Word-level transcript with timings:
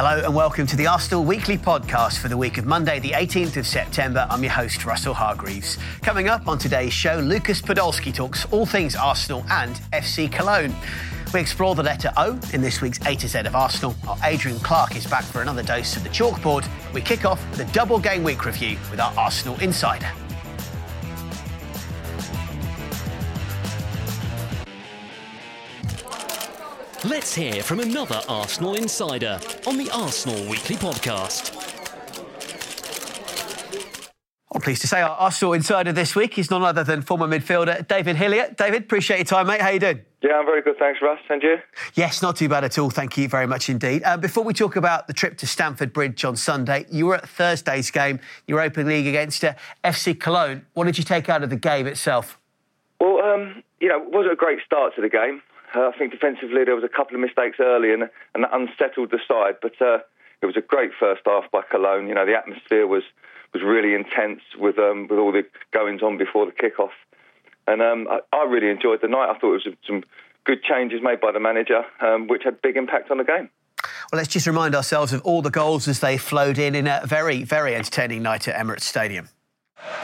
Hello 0.00 0.22
and 0.24 0.32
welcome 0.32 0.64
to 0.64 0.76
the 0.76 0.86
Arsenal 0.86 1.24
Weekly 1.24 1.58
Podcast 1.58 2.18
for 2.18 2.28
the 2.28 2.36
week 2.36 2.56
of 2.56 2.64
Monday, 2.64 3.00
the 3.00 3.10
18th 3.10 3.56
of 3.56 3.66
September. 3.66 4.28
I'm 4.30 4.44
your 4.44 4.52
host, 4.52 4.84
Russell 4.84 5.12
Hargreaves. 5.12 5.76
Coming 6.02 6.28
up 6.28 6.46
on 6.46 6.56
today's 6.56 6.92
show, 6.92 7.16
Lucas 7.16 7.60
Podolski 7.60 8.14
talks 8.14 8.44
all 8.52 8.64
things 8.64 8.94
Arsenal 8.94 9.44
and 9.50 9.74
FC 9.92 10.30
Cologne. 10.30 10.72
We 11.34 11.40
explore 11.40 11.74
the 11.74 11.82
letter 11.82 12.12
O 12.16 12.38
in 12.52 12.60
this 12.60 12.80
week's 12.80 13.04
A 13.06 13.16
to 13.16 13.26
Z 13.26 13.40
of 13.40 13.56
Arsenal. 13.56 13.96
Our 14.06 14.16
Adrian 14.22 14.60
Clark 14.60 14.94
is 14.94 15.04
back 15.04 15.24
for 15.24 15.42
another 15.42 15.64
dose 15.64 15.96
of 15.96 16.04
the 16.04 16.10
chalkboard. 16.10 16.68
We 16.94 17.00
kick 17.00 17.24
off 17.24 17.58
a 17.58 17.64
double 17.72 17.98
game 17.98 18.22
week 18.22 18.44
review 18.44 18.78
with 18.92 19.00
our 19.00 19.12
Arsenal 19.18 19.58
insider. 19.58 20.12
Let's 27.04 27.32
hear 27.32 27.62
from 27.62 27.78
another 27.78 28.20
Arsenal 28.28 28.74
insider 28.74 29.38
on 29.68 29.78
the 29.78 29.88
Arsenal 29.94 30.50
Weekly 30.50 30.74
Podcast. 30.74 31.54
I'm 34.52 34.60
pleased 34.60 34.80
to 34.80 34.88
say 34.88 35.00
our 35.02 35.10
Arsenal 35.10 35.52
insider 35.52 35.92
this 35.92 36.16
week 36.16 36.36
is 36.38 36.50
none 36.50 36.64
other 36.64 36.82
than 36.82 37.02
former 37.02 37.28
midfielder 37.28 37.86
David 37.86 38.16
Hillier. 38.16 38.52
David, 38.58 38.82
appreciate 38.82 39.18
your 39.18 39.26
time, 39.26 39.46
mate. 39.46 39.60
How 39.60 39.68
you 39.68 39.78
doing? 39.78 40.00
Yeah, 40.22 40.40
I'm 40.40 40.44
very 40.44 40.60
good, 40.60 40.76
thanks, 40.76 41.00
Russ. 41.00 41.20
And 41.30 41.40
you? 41.40 41.58
Yes, 41.94 42.20
not 42.20 42.34
too 42.34 42.48
bad 42.48 42.64
at 42.64 42.76
all. 42.78 42.90
Thank 42.90 43.16
you 43.16 43.28
very 43.28 43.46
much 43.46 43.70
indeed. 43.70 44.02
Uh, 44.02 44.16
before 44.16 44.42
we 44.42 44.52
talk 44.52 44.74
about 44.74 45.06
the 45.06 45.12
trip 45.12 45.38
to 45.38 45.46
Stamford 45.46 45.92
Bridge 45.92 46.24
on 46.24 46.34
Sunday, 46.34 46.84
you 46.90 47.06
were 47.06 47.14
at 47.14 47.28
Thursday's 47.28 47.92
game, 47.92 48.18
Europa 48.48 48.80
League 48.80 49.06
against 49.06 49.44
uh, 49.44 49.54
FC 49.84 50.18
Cologne. 50.18 50.66
What 50.74 50.86
did 50.86 50.98
you 50.98 51.04
take 51.04 51.28
out 51.28 51.44
of 51.44 51.50
the 51.50 51.56
game 51.56 51.86
itself? 51.86 52.40
Well, 53.00 53.20
um, 53.22 53.62
you 53.78 53.86
know, 53.86 54.02
it 54.02 54.10
wasn't 54.10 54.32
a 54.32 54.36
great 54.36 54.58
start 54.66 54.96
to 54.96 55.00
the 55.00 55.08
game. 55.08 55.42
Uh, 55.74 55.90
I 55.94 55.98
think 55.98 56.12
defensively 56.12 56.64
there 56.64 56.74
was 56.74 56.84
a 56.84 56.88
couple 56.88 57.14
of 57.14 57.20
mistakes 57.20 57.58
early 57.60 57.92
and, 57.92 58.08
and 58.34 58.44
that 58.44 58.50
unsettled 58.52 59.10
the 59.10 59.20
side. 59.28 59.56
But 59.60 59.80
uh, 59.80 59.98
it 60.42 60.46
was 60.46 60.56
a 60.56 60.60
great 60.60 60.90
first 60.98 61.22
half 61.26 61.50
by 61.50 61.62
Cologne. 61.70 62.08
You 62.08 62.14
know, 62.14 62.26
the 62.26 62.36
atmosphere 62.36 62.86
was 62.86 63.02
was 63.54 63.62
really 63.62 63.94
intense 63.94 64.40
with 64.58 64.78
um, 64.78 65.08
with 65.08 65.18
all 65.18 65.32
the 65.32 65.44
goings 65.72 66.02
on 66.02 66.18
before 66.18 66.46
the 66.46 66.52
kickoff, 66.52 66.92
and 67.66 67.80
um, 67.80 68.06
I, 68.10 68.20
I, 68.36 68.44
really 68.44 68.68
enjoyed 68.68 69.00
the 69.00 69.08
night. 69.08 69.30
I 69.30 69.38
thought 69.38 69.54
it 69.54 69.66
was 69.66 69.76
some 69.86 70.04
good 70.44 70.62
changes 70.62 71.00
made 71.02 71.20
by 71.20 71.32
the 71.32 71.40
manager, 71.40 71.82
um, 72.00 72.26
which 72.28 72.42
had 72.44 72.60
big 72.60 72.76
impact 72.76 73.10
on 73.10 73.18
the 73.18 73.24
game. 73.24 73.50
Well, 74.12 74.18
let's 74.18 74.28
just 74.28 74.46
remind 74.46 74.74
ourselves 74.74 75.12
of 75.12 75.22
all 75.22 75.42
the 75.42 75.50
goals 75.50 75.88
as 75.88 76.00
they 76.00 76.18
flowed 76.18 76.58
in 76.58 76.74
in 76.74 76.86
a 76.86 77.02
very, 77.04 77.44
very 77.44 77.74
entertaining 77.74 78.22
night 78.22 78.48
at 78.48 78.54
Emirates 78.54 78.82
Stadium. 78.82 79.28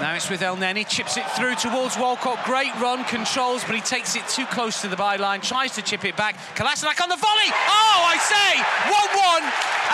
Now 0.00 0.14
it's 0.14 0.28
with 0.28 0.42
El 0.42 0.56
Elneny, 0.56 0.86
chips 0.86 1.16
it 1.16 1.24
through 1.38 1.54
towards 1.54 1.96
Walcott. 1.96 2.44
Great 2.44 2.74
run, 2.80 3.04
controls, 3.04 3.62
but 3.64 3.74
he 3.74 3.80
takes 3.80 4.16
it 4.16 4.26
too 4.28 4.46
close 4.46 4.80
to 4.82 4.88
the 4.88 4.96
byline, 4.96 5.40
tries 5.40 5.74
to 5.76 5.82
chip 5.82 6.04
it 6.04 6.16
back. 6.16 6.36
Kolasinac 6.56 7.00
on 7.00 7.08
the 7.08 7.16
volley. 7.16 7.50
Oh, 7.50 8.00
I 8.02 8.18
say, 8.18 8.58
1 8.90 8.98
1. 8.98 9.42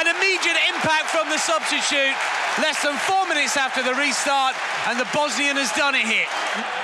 An 0.01 0.17
immediate 0.17 0.57
impact 0.73 1.11
from 1.13 1.29
the 1.29 1.39
substitute. 1.39 2.17
Less 2.59 2.83
than 2.83 2.97
four 3.05 3.29
minutes 3.29 3.57
after 3.57 3.83
the 3.83 3.95
restart, 3.95 4.57
and 4.89 4.99
the 4.99 5.09
Bosnian 5.13 5.57
has 5.57 5.71
done 5.73 5.95
it 5.95 6.07
here. 6.07 6.80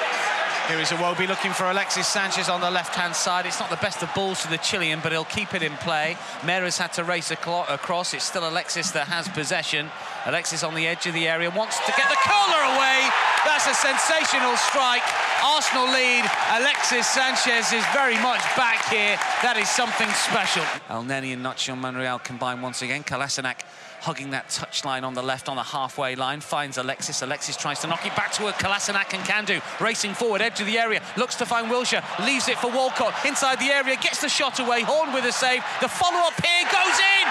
Here 0.69 0.81
is 0.81 0.88
Iwobi 0.88 1.28
looking 1.28 1.53
for 1.53 1.71
Alexis 1.71 2.09
Sanchez 2.09 2.49
on 2.49 2.60
the 2.60 2.71
left-hand 2.72 3.15
side. 3.15 3.47
It's 3.47 3.60
not 3.60 3.71
the 3.71 3.77
best 3.77 4.03
of 4.03 4.12
balls 4.15 4.43
to 4.43 4.50
the 4.50 4.59
Chilean, 4.59 4.99
but 5.00 5.12
he'll 5.12 5.25
keep 5.25 5.54
it 5.54 5.62
in 5.62 5.71
play. 5.75 6.16
Meres 6.44 6.77
had 6.77 6.93
to 6.94 7.04
race 7.04 7.31
across. 7.31 8.12
It's 8.12 8.25
still 8.25 8.49
Alexis 8.49 8.91
that 8.91 9.06
has 9.06 9.28
possession. 9.28 9.88
Alexis 10.26 10.65
on 10.65 10.75
the 10.75 10.84
edge 10.88 11.06
of 11.06 11.15
the 11.15 11.28
area 11.28 11.50
wants 11.50 11.78
to 11.87 11.93
get 11.97 12.09
the 12.10 12.19
curler 12.19 12.62
away. 12.75 12.99
That's 13.47 13.69
a 13.71 13.75
sensational 13.75 14.56
strike. 14.56 15.06
Arsenal 15.44 15.87
lead. 15.87 16.25
Alexis 16.59 17.06
Sanchez 17.06 17.72
is 17.72 17.87
very 17.94 18.19
much 18.19 18.43
back 18.59 18.82
here. 18.91 19.15
That 19.47 19.56
is 19.56 19.69
something 19.69 20.09
special. 20.10 20.65
Elneny 20.91 21.32
and 21.32 21.47
Nacho 21.47 21.78
Monreal 21.78 22.19
combine 22.19 22.60
once 22.60 22.82
again. 22.82 23.05
Kolasinac 23.05 23.62
hugging 24.01 24.31
that 24.31 24.49
touchline 24.49 25.03
on 25.03 25.15
the 25.15 25.23
left 25.23 25.49
on 25.49 25.57
the 25.57 25.62
halfway 25.62 26.15
line. 26.15 26.41
Finds 26.41 26.79
Alexis. 26.79 27.23
Alexis 27.23 27.57
tries 27.57 27.81
to 27.81 27.87
knock 27.87 28.05
it 28.07 28.15
back 28.17 28.33
to 28.33 28.49
a 28.49 28.53
Kolasinac 28.53 29.15
and 29.15 29.25
can 29.25 29.45
do. 29.45 29.61
Racing 29.81 30.15
forward, 30.15 30.41
edge 30.41 30.61
of 30.61 30.67
the 30.67 30.79
area. 30.79 31.03
Looks 31.17 31.34
to 31.37 31.47
find 31.47 31.69
Wilshere. 31.69 32.03
Leaves 32.25 32.49
it 32.49 32.59
for 32.59 32.71
Walcott. 32.71 33.15
Inside 33.25 33.59
the 33.59 33.71
area. 33.71 33.97
Gets 33.97 34.21
the 34.21 34.29
shot 34.29 34.61
away. 34.61 34.83
Horn 34.83 35.12
with 35.12 35.25
a 35.25 35.33
save. 35.33 35.62
The 35.81 35.89
follow-up 35.89 36.35
here 36.45 36.65
goes 36.71 36.99
in. 37.21 37.27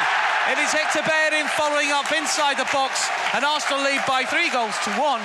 It 0.52 0.60
is 0.60 0.72
Hector 0.72 1.02
Bellerin 1.02 1.48
following 1.48 1.92
up 1.92 2.12
inside 2.12 2.58
the 2.58 2.70
box. 2.72 3.08
And 3.34 3.44
Arsenal 3.44 3.84
lead 3.84 4.02
by 4.08 4.24
three 4.24 4.50
goals 4.50 4.78
to 4.86 4.92
one. 4.92 5.22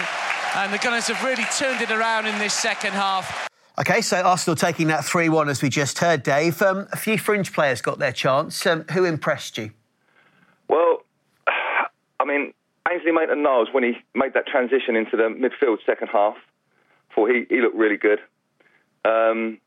And 0.57 0.73
the 0.73 0.79
Gunners 0.79 1.09
have 1.09 1.23
really 1.23 1.47
turned 1.57 1.81
it 1.81 1.91
around 1.91 2.27
in 2.27 2.39
this 2.39 2.55
second 2.55 2.93
half. 2.93 3.49
Okay, 3.79 4.03
so 4.03 4.21
Arsenal 4.21 4.57
taking 4.57 4.89
that 4.89 5.05
3 5.07 5.31
1 5.31 5.49
as 5.49 5.63
we 5.63 5.71
just 5.71 5.99
heard, 6.01 6.23
Dave. 6.23 6.61
Um, 6.61 6.87
a 6.93 6.97
few 6.97 7.17
fringe 7.17 7.53
players 7.53 7.81
got 7.81 7.99
their 7.99 8.13
chance. 8.13 8.67
Um, 8.67 8.85
who 8.93 9.05
impressed 9.05 9.57
you? 9.57 9.71
Well, 10.69 11.05
I 12.21 12.25
mean, 12.27 12.53
Ainsley 12.91 13.13
Maitland-Niles, 13.13 13.69
when 13.73 13.83
he 13.83 13.97
made 14.15 14.35
that 14.35 14.47
transition 14.47 14.95
into 14.95 15.17
the 15.17 15.25
midfield 15.25 15.79
second 15.87 16.09
half, 16.09 16.37
thought 17.15 17.31
he, 17.31 17.47
he 17.49 17.61
looked 17.61 17.77
really 17.77 17.97
good. 17.97 18.21
Um, 19.05 19.59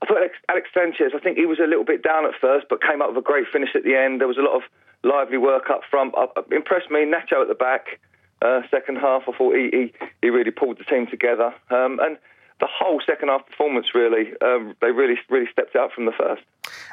I 0.00 0.06
thought 0.06 0.18
Alex, 0.18 0.34
Alex, 0.48 0.68
Sanchez, 0.72 1.12
I 1.14 1.18
think 1.18 1.36
he 1.36 1.46
was 1.46 1.58
a 1.58 1.66
little 1.66 1.84
bit 1.84 2.02
down 2.02 2.24
at 2.26 2.32
first, 2.40 2.66
but 2.70 2.80
came 2.80 3.02
up 3.02 3.08
with 3.08 3.18
a 3.18 3.22
great 3.26 3.46
finish 3.52 3.70
at 3.74 3.82
the 3.82 3.96
end. 3.96 4.20
There 4.20 4.28
was 4.28 4.38
a 4.38 4.42
lot 4.42 4.54
of 4.54 4.62
lively 5.02 5.38
work 5.38 5.68
up 5.68 5.80
front. 5.90 6.14
Uh, 6.16 6.26
impressed 6.52 6.90
me. 6.90 7.00
Nacho 7.00 7.42
at 7.42 7.48
the 7.48 7.54
back, 7.54 8.00
uh, 8.42 8.60
second 8.70 8.96
half, 8.96 9.22
I 9.26 9.36
thought 9.36 9.56
he, 9.56 9.70
he, 9.72 9.92
he, 10.22 10.30
really 10.30 10.50
pulled 10.50 10.78
the 10.78 10.84
team 10.84 11.06
together. 11.06 11.54
Um, 11.70 11.98
and 12.00 12.18
the 12.60 12.68
whole 12.70 13.00
second 13.04 13.28
half 13.28 13.46
performance 13.46 13.94
really 13.94 14.32
um, 14.40 14.74
they 14.80 14.90
really 14.90 15.18
really 15.28 15.48
stepped 15.50 15.74
out 15.76 15.92
from 15.92 16.06
the 16.06 16.12
first. 16.12 16.42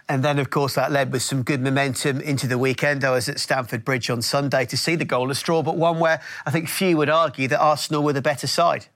And 0.09 0.23
then, 0.23 0.39
of 0.39 0.49
course, 0.49 0.75
that 0.75 0.91
led 0.91 1.11
with 1.11 1.21
some 1.21 1.43
good 1.43 1.61
momentum 1.61 2.21
into 2.21 2.47
the 2.47 2.57
weekend. 2.57 3.03
I 3.03 3.11
was 3.11 3.29
at 3.29 3.39
Stamford 3.39 3.85
Bridge 3.85 4.09
on 4.09 4.21
Sunday 4.21 4.65
to 4.65 4.77
see 4.77 4.95
the 4.95 5.05
goal 5.05 5.31
of 5.31 5.37
straw, 5.37 5.61
but 5.61 5.77
one 5.77 5.99
where 5.99 6.21
I 6.45 6.51
think 6.51 6.69
few 6.69 6.97
would 6.97 7.09
argue 7.09 7.47
that 7.47 7.59
Arsenal 7.59 8.03
were 8.03 8.13
the 8.13 8.21
better 8.21 8.47
side. 8.47 8.87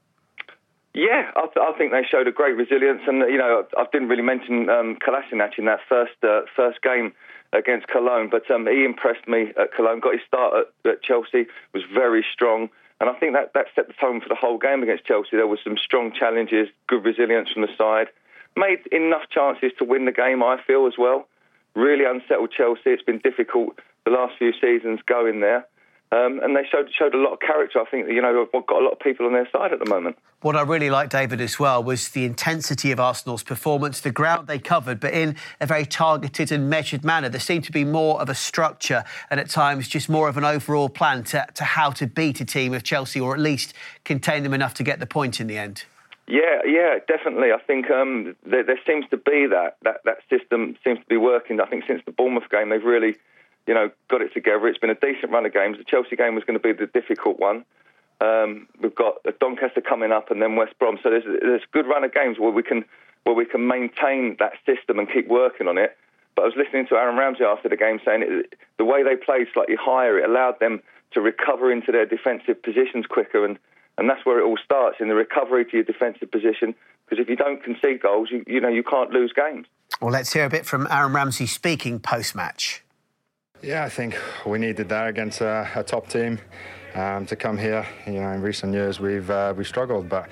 Yeah, 0.93 1.31
I, 1.35 1.41
th- 1.41 1.59
I 1.59 1.77
think 1.77 1.91
they 1.91 2.03
showed 2.09 2.27
a 2.27 2.31
great 2.31 2.55
resilience, 2.55 3.01
and 3.05 3.19
you 3.29 3.37
know 3.37 3.65
I 3.77 3.85
didn't 3.91 4.07
really 4.07 4.23
mention 4.23 4.69
um, 4.69 4.97
Kolasinac 5.05 5.57
in 5.57 5.65
that 5.65 5.79
first 5.89 6.13
uh, 6.23 6.41
first 6.55 6.81
game 6.81 7.13
against 7.51 7.87
Cologne, 7.87 8.29
but 8.29 8.49
um, 8.49 8.65
he 8.65 8.85
impressed 8.85 9.27
me 9.27 9.51
at 9.59 9.73
Cologne. 9.75 9.99
Got 9.99 10.13
his 10.13 10.21
start 10.25 10.53
at, 10.55 10.89
at 10.91 11.03
Chelsea, 11.03 11.47
was 11.73 11.83
very 11.93 12.25
strong. 12.33 12.69
And 13.01 13.09
I 13.09 13.13
think 13.19 13.33
that, 13.33 13.51
that 13.53 13.65
set 13.75 13.87
the 13.87 13.93
tone 13.99 14.21
for 14.21 14.29
the 14.29 14.35
whole 14.35 14.57
game 14.57 14.83
against 14.83 15.05
Chelsea. 15.05 15.35
There 15.35 15.47
was 15.47 15.59
some 15.63 15.77
strong 15.77 16.13
challenges, 16.17 16.69
good 16.87 17.03
resilience 17.03 17.51
from 17.51 17.63
the 17.63 17.75
side, 17.77 18.07
made 18.55 18.79
enough 18.91 19.23
chances 19.31 19.71
to 19.79 19.85
win 19.85 20.05
the 20.05 20.11
game, 20.11 20.43
I 20.43 20.57
feel, 20.65 20.87
as 20.87 20.93
well. 20.97 21.27
Really 21.75 22.05
unsettled 22.05 22.51
Chelsea. 22.55 22.91
It's 22.91 23.03
been 23.03 23.19
difficult 23.19 23.79
the 24.05 24.11
last 24.11 24.37
few 24.37 24.53
seasons 24.53 24.99
going 25.05 25.41
there. 25.41 25.67
Um, 26.11 26.39
and 26.43 26.55
they 26.55 26.61
showed 26.71 26.89
showed 26.97 27.15
a 27.15 27.17
lot 27.17 27.33
of 27.33 27.39
character. 27.39 27.81
I 27.81 27.85
think 27.89 28.07
you 28.07 28.21
know 28.21 28.47
what 28.51 28.67
got 28.67 28.81
a 28.81 28.85
lot 28.85 28.91
of 28.91 28.99
people 28.99 29.25
on 29.25 29.33
their 29.33 29.49
side 29.51 29.73
at 29.73 29.79
the 29.79 29.89
moment. 29.89 30.17
What 30.41 30.55
I 30.55 30.61
really 30.61 30.91
liked, 30.91 31.11
David, 31.11 31.41
as 31.41 31.57
well, 31.57 31.83
was 31.83 32.09
the 32.09 32.25
intensity 32.25 32.91
of 32.91 32.99
Arsenal's 32.99 33.41
performance, 33.41 33.99
the 33.99 34.11
ground 34.11 34.47
they 34.47 34.59
covered, 34.59 34.99
but 34.99 35.13
in 35.13 35.35
a 35.59 35.65
very 35.65 35.85
targeted 35.85 36.51
and 36.51 36.69
measured 36.69 37.03
manner. 37.03 37.27
There 37.27 37.39
seemed 37.39 37.63
to 37.65 37.71
be 37.71 37.83
more 37.83 38.21
of 38.21 38.29
a 38.29 38.35
structure 38.35 39.03
and 39.31 39.39
at 39.39 39.49
times 39.49 39.87
just 39.87 40.07
more 40.07 40.29
of 40.29 40.37
an 40.37 40.45
overall 40.45 40.89
plan 40.89 41.23
to, 41.25 41.47
to 41.55 41.63
how 41.63 41.89
to 41.91 42.05
beat 42.05 42.39
a 42.39 42.45
team 42.45 42.75
of 42.75 42.83
Chelsea 42.83 43.19
or 43.19 43.33
at 43.33 43.39
least 43.39 43.73
contain 44.03 44.43
them 44.43 44.53
enough 44.53 44.75
to 44.75 44.83
get 44.83 44.99
the 44.99 45.07
point 45.07 45.41
in 45.41 45.47
the 45.47 45.57
end. 45.57 45.85
Yeah, 46.27 46.61
yeah, 46.65 46.97
definitely. 47.07 47.51
I 47.51 47.59
think 47.59 47.91
um, 47.91 48.35
there, 48.45 48.63
there, 48.63 48.79
seems 48.87 49.05
to 49.11 49.17
be 49.17 49.45
that, 49.47 49.77
that 49.83 50.01
that 50.05 50.17
system 50.27 50.75
seems 50.83 50.99
to 50.99 51.05
be 51.05 51.17
working. 51.17 51.61
I 51.61 51.67
think 51.67 51.83
since 51.85 52.01
the 52.05 52.11
Bournemouth 52.11 52.49
game, 52.49 52.69
they've 52.69 52.83
really, 52.83 53.15
you 53.67 53.75
know, 53.75 53.91
got 54.09 54.21
it 54.21 54.33
together. 54.33 54.67
It's 54.67 54.79
been 54.79 54.89
a 54.89 54.95
decent 54.95 55.31
run 55.31 55.45
of 55.45 55.53
games. 55.53 55.77
The 55.77 55.83
Chelsea 55.83 56.15
game 56.15 56.33
was 56.33 56.43
going 56.43 56.59
to 56.59 56.63
be 56.63 56.73
the 56.73 56.87
difficult 56.87 57.39
one. 57.39 57.63
Um, 58.21 58.67
we've 58.81 58.95
got 58.95 59.17
Doncaster 59.39 59.81
coming 59.81 60.11
up, 60.11 60.31
and 60.31 60.41
then 60.41 60.55
West 60.55 60.73
Brom. 60.79 60.97
So 61.03 61.11
there's 61.11 61.25
there's 61.25 61.61
a 61.61 61.71
good 61.71 61.85
run 61.85 62.03
of 62.03 62.11
games 62.11 62.39
where 62.39 62.51
we 62.51 62.63
can 62.63 62.85
where 63.23 63.35
we 63.35 63.45
can 63.45 63.67
maintain 63.67 64.37
that 64.39 64.53
system 64.65 64.97
and 64.97 65.07
keep 65.11 65.27
working 65.27 65.67
on 65.67 65.77
it. 65.77 65.95
But 66.35 66.43
I 66.43 66.45
was 66.45 66.55
listening 66.57 66.87
to 66.87 66.95
Aaron 66.95 67.17
Ramsey 67.17 67.43
after 67.43 67.69
the 67.69 67.77
game 67.77 67.99
saying 68.03 68.23
it, 68.25 68.55
the 68.77 68.85
way 68.85 69.03
they 69.03 69.15
played 69.15 69.47
slightly 69.53 69.75
higher, 69.79 70.17
it 70.19 70.29
allowed 70.29 70.59
them 70.59 70.81
to 71.11 71.21
recover 71.21 71.71
into 71.71 71.91
their 71.91 72.05
defensive 72.05 72.61
positions 72.61 73.05
quicker 73.05 73.45
and 73.45 73.57
and 73.97 74.09
that's 74.09 74.25
where 74.25 74.39
it 74.39 74.43
all 74.43 74.57
starts 74.63 74.97
in 74.99 75.07
the 75.07 75.15
recovery 75.15 75.65
to 75.65 75.71
your 75.77 75.83
defensive 75.83 76.31
position. 76.31 76.75
Because 77.05 77.21
if 77.21 77.29
you 77.29 77.35
don't 77.35 77.63
concede 77.63 78.01
goals, 78.01 78.29
you, 78.31 78.43
you 78.47 78.59
know 78.59 78.67
you 78.67 78.83
can't 78.83 79.11
lose 79.11 79.31
games. 79.33 79.67
Well, 80.01 80.11
let's 80.11 80.33
hear 80.33 80.45
a 80.45 80.49
bit 80.49 80.65
from 80.65 80.87
Aaron 80.89 81.13
Ramsey 81.13 81.45
speaking 81.45 81.99
post 81.99 82.35
match. 82.35 82.83
Yeah, 83.61 83.83
I 83.83 83.89
think 83.89 84.17
we 84.45 84.59
needed 84.59 84.89
that 84.89 85.07
against 85.07 85.41
a, 85.41 85.69
a 85.75 85.83
top 85.83 86.07
team 86.07 86.39
um, 86.95 87.25
to 87.27 87.35
come 87.35 87.57
here. 87.57 87.87
You 88.05 88.21
know, 88.21 88.31
in 88.31 88.41
recent 88.41 88.73
years 88.73 88.99
we've 88.99 89.29
uh, 89.29 89.53
we 89.55 89.63
struggled, 89.63 90.09
but 90.09 90.29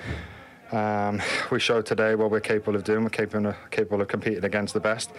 um, 0.74 1.22
we 1.50 1.60
showed 1.60 1.86
today 1.86 2.14
what 2.14 2.30
we're 2.30 2.40
capable 2.40 2.76
of 2.76 2.84
doing. 2.84 3.04
We're 3.04 3.10
capable 3.10 3.48
of, 3.48 3.56
capable 3.70 4.00
of 4.02 4.08
competing 4.08 4.44
against 4.44 4.74
the 4.74 4.80
best. 4.80 5.10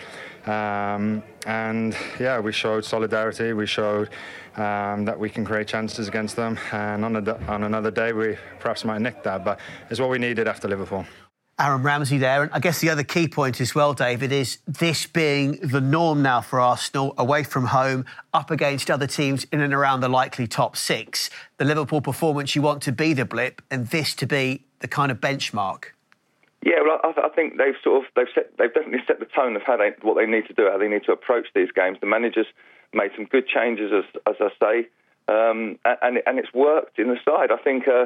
Um, 0.45 1.23
and 1.45 1.95
yeah, 2.19 2.39
we 2.39 2.51
showed 2.51 2.85
solidarity. 2.85 3.53
We 3.53 3.65
showed 3.65 4.09
um, 4.57 5.05
that 5.05 5.17
we 5.17 5.29
can 5.29 5.45
create 5.45 5.67
chances 5.67 6.07
against 6.07 6.35
them. 6.35 6.59
And 6.71 7.05
on, 7.05 7.15
a, 7.15 7.37
on 7.47 7.63
another 7.63 7.91
day, 7.91 8.13
we 8.13 8.37
perhaps 8.59 8.85
might 8.85 9.01
nick 9.01 9.23
that. 9.23 9.43
But 9.43 9.59
it's 9.89 9.99
what 9.99 10.09
we 10.09 10.19
needed 10.19 10.47
after 10.47 10.67
Liverpool. 10.67 11.05
Aaron 11.57 11.83
Ramsey 11.83 12.17
there. 12.17 12.43
And 12.43 12.51
I 12.51 12.59
guess 12.59 12.81
the 12.81 12.89
other 12.89 13.03
key 13.03 13.29
point 13.29 13.61
as 13.61 13.73
well, 13.73 13.93
David, 13.93 14.33
is 14.33 14.57
this 14.67 15.05
being 15.05 15.53
the 15.63 15.79
norm 15.79 16.21
now 16.21 16.41
for 16.41 16.59
Arsenal, 16.59 17.13
away 17.17 17.43
from 17.43 17.67
home, 17.67 18.05
up 18.33 18.51
against 18.51 18.91
other 18.91 19.07
teams 19.07 19.45
in 19.53 19.61
and 19.61 19.73
around 19.73 20.01
the 20.01 20.09
likely 20.09 20.47
top 20.47 20.75
six. 20.75 21.29
The 21.57 21.63
Liverpool 21.63 22.01
performance, 22.01 22.57
you 22.57 22.61
want 22.61 22.81
to 22.83 22.91
be 22.91 23.13
the 23.13 23.23
blip, 23.23 23.61
and 23.71 23.87
this 23.87 24.13
to 24.15 24.27
be 24.27 24.64
the 24.85 24.95
kind 24.95 25.11
of 25.11 25.19
benchmark. 25.19 25.85
Yeah, 26.61 26.81
well, 26.85 26.99
I, 27.03 27.25
I 27.25 27.29
think 27.29 27.57
they've 27.57 27.73
sort 27.83 28.05
of 28.05 28.11
they've 28.15 28.29
set 28.35 28.55
they've 28.57 28.73
definitely 28.73 29.01
set 29.07 29.19
the 29.19 29.25
tone 29.25 29.55
of 29.55 29.63
how 29.63 29.77
they 29.77 29.93
what 30.03 30.15
they 30.15 30.27
need 30.27 30.45
to 30.45 30.53
do, 30.53 30.69
how 30.71 30.77
they 30.77 30.87
need 30.87 31.03
to 31.05 31.11
approach 31.11 31.47
these 31.55 31.71
games. 31.71 31.97
The 32.01 32.05
managers 32.05 32.45
made 32.93 33.09
some 33.15 33.25
good 33.25 33.47
changes, 33.47 33.91
as 33.91 34.05
as 34.29 34.35
I 34.39 34.49
say, 34.61 34.75
um, 35.27 35.79
and 35.83 36.21
and 36.25 36.37
it's 36.37 36.53
worked 36.53 36.99
in 36.99 37.07
the 37.07 37.17
side. 37.25 37.51
I 37.51 37.57
think. 37.57 37.87
Uh, 37.87 38.05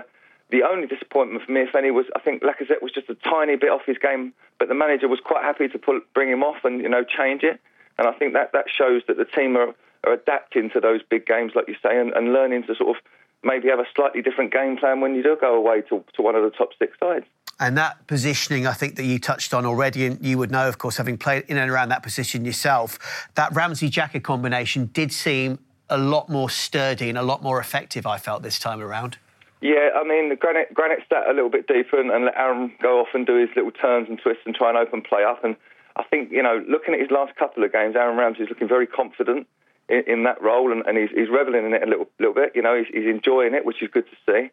the 0.51 0.63
only 0.63 0.87
disappointment 0.87 1.45
for 1.45 1.51
me, 1.51 1.61
if 1.61 1.75
any, 1.75 1.91
was 1.91 2.07
I 2.15 2.19
think 2.21 2.41
Lacazette 2.41 2.81
was 2.81 2.91
just 2.91 3.07
a 3.07 3.13
tiny 3.13 3.55
bit 3.55 3.69
off 3.69 3.81
his 3.85 3.99
game, 3.99 4.33
but 4.57 4.67
the 4.67 4.73
manager 4.73 5.07
was 5.07 5.19
quite 5.23 5.43
happy 5.43 5.67
to 5.67 5.77
pull, 5.77 6.01
bring 6.15 6.27
him 6.27 6.41
off 6.41 6.65
and 6.65 6.81
you 6.81 6.89
know 6.89 7.03
change 7.03 7.43
it. 7.43 7.61
And 7.99 8.07
I 8.07 8.13
think 8.13 8.33
that 8.33 8.49
that 8.53 8.65
shows 8.65 9.03
that 9.07 9.17
the 9.17 9.25
team 9.25 9.55
are, 9.55 9.75
are 10.07 10.13
adapting 10.13 10.71
to 10.71 10.79
those 10.79 11.01
big 11.07 11.27
games, 11.27 11.51
like 11.53 11.67
you 11.67 11.75
say, 11.83 11.99
and, 11.99 12.13
and 12.13 12.33
learning 12.33 12.63
to 12.63 12.73
sort 12.73 12.97
of 12.97 13.03
maybe 13.43 13.69
have 13.69 13.79
a 13.79 13.87
slightly 13.95 14.21
different 14.21 14.51
game 14.51 14.77
plan 14.77 15.01
when 15.01 15.15
you 15.15 15.23
do 15.23 15.37
go 15.39 15.55
away 15.55 15.81
to, 15.89 16.03
to 16.15 16.21
one 16.21 16.35
of 16.35 16.43
the 16.43 16.49
top 16.51 16.69
six 16.77 16.97
sides. 16.99 17.25
And 17.59 17.77
that 17.77 18.07
positioning, 18.07 18.65
I 18.65 18.73
think 18.73 18.95
that 18.95 19.03
you 19.03 19.19
touched 19.19 19.53
on 19.53 19.65
already, 19.65 20.05
and 20.05 20.23
you 20.25 20.37
would 20.37 20.51
know, 20.51 20.67
of 20.67 20.77
course, 20.77 20.95
having 20.97 21.17
played 21.17 21.43
in 21.47 21.57
and 21.57 21.69
around 21.69 21.89
that 21.89 22.03
position 22.03 22.45
yourself, 22.45 23.27
that 23.35 23.53
Ramsey 23.53 23.89
Xhaka 23.89 24.23
combination 24.23 24.85
did 24.93 25.11
seem 25.11 25.59
a 25.89 25.97
lot 25.97 26.29
more 26.29 26.49
sturdy 26.49 27.09
and 27.09 27.17
a 27.17 27.23
lot 27.23 27.43
more 27.43 27.59
effective, 27.59 28.05
I 28.05 28.17
felt, 28.17 28.43
this 28.43 28.59
time 28.59 28.79
around. 28.81 29.17
Yeah, 29.61 29.89
I 29.93 30.07
mean, 30.07 30.33
Granit, 30.39 30.73
Granit 30.73 30.99
sat 31.09 31.27
a 31.29 31.33
little 31.33 31.49
bit 31.49 31.67
deeper 31.67 31.99
and, 31.99 32.11
and 32.11 32.25
let 32.25 32.37
Aaron 32.37 32.71
go 32.81 33.01
off 33.01 33.09
and 33.13 33.27
do 33.27 33.35
his 33.35 33.49
little 33.57 33.71
turns 33.71 34.07
and 34.07 34.17
twists 34.21 34.43
and 34.45 34.55
try 34.55 34.69
and 34.69 34.77
open 34.77 35.01
play 35.01 35.25
up. 35.25 35.43
And 35.43 35.57
I 35.97 36.03
think, 36.03 36.31
you 36.31 36.41
know, 36.41 36.63
looking 36.69 36.93
at 36.93 37.01
his 37.01 37.11
last 37.11 37.35
couple 37.35 37.65
of 37.65 37.73
games, 37.73 37.97
Aaron 37.97 38.17
Ramsey's 38.17 38.47
looking 38.47 38.69
very 38.69 38.87
confident 38.87 39.47
in, 39.89 40.03
in 40.07 40.23
that 40.23 40.41
role 40.41 40.71
and, 40.71 40.85
and 40.85 40.97
he's, 40.97 41.09
he's, 41.09 41.29
reveling 41.29 41.65
in 41.65 41.73
it 41.73 41.83
a 41.83 41.85
little, 41.85 42.07
little 42.19 42.33
bit. 42.33 42.53
You 42.55 42.61
know, 42.61 42.77
he's, 42.77 42.87
he's 42.93 43.07
enjoying 43.07 43.53
it, 43.53 43.65
which 43.65 43.81
is 43.81 43.89
good 43.91 44.05
to 44.09 44.17
see. 44.25 44.49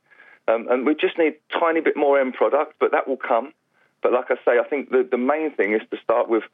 Um, 0.49 0.69
and 0.71 0.87
we 0.87 0.95
just 0.95 1.19
need 1.19 1.35
a 1.35 1.59
tiny 1.59 1.81
bit 1.81 1.97
more 1.97 2.21
end 2.21 2.35
product, 2.35 2.75
but 2.79 2.93
that 2.93 3.09
will 3.09 3.17
come. 3.17 3.53
But 4.03 4.13
like 4.13 4.31
I 4.31 4.37
say, 4.45 4.59
I 4.59 4.65
think 4.69 4.91
the, 4.91 5.07
the 5.09 5.19
main 5.19 5.51
thing 5.53 5.73
is 5.73 5.83
to 5.91 5.99
start 6.03 6.29
with 6.29 6.45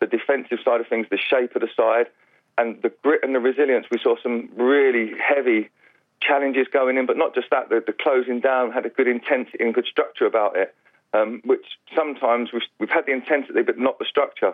the 0.00 0.06
defensive 0.06 0.58
side 0.64 0.80
of 0.80 0.86
things, 0.86 1.06
the 1.10 1.18
shape 1.18 1.54
of 1.54 1.62
the 1.62 1.68
side, 1.76 2.06
and 2.58 2.80
the 2.82 2.92
grit 3.02 3.20
and 3.22 3.34
the 3.34 3.40
resilience. 3.40 3.86
We 3.90 3.98
saw 4.02 4.16
some 4.22 4.50
really 4.56 5.12
heavy 5.18 5.70
challenges 6.20 6.66
going 6.72 6.98
in, 6.98 7.06
but 7.06 7.16
not 7.16 7.34
just 7.34 7.48
that. 7.50 7.68
The, 7.68 7.82
the 7.84 7.92
closing 7.92 8.40
down 8.40 8.70
had 8.70 8.86
a 8.86 8.90
good 8.90 9.08
intensity 9.08 9.58
and 9.64 9.74
good 9.74 9.86
structure 9.86 10.26
about 10.26 10.56
it, 10.56 10.74
um, 11.12 11.40
which 11.44 11.64
sometimes 11.96 12.52
we've, 12.52 12.62
we've, 12.78 12.90
had 12.90 13.06
the 13.06 13.12
intensity 13.12 13.62
but 13.62 13.78
not 13.78 13.98
the 13.98 14.04
structure. 14.04 14.52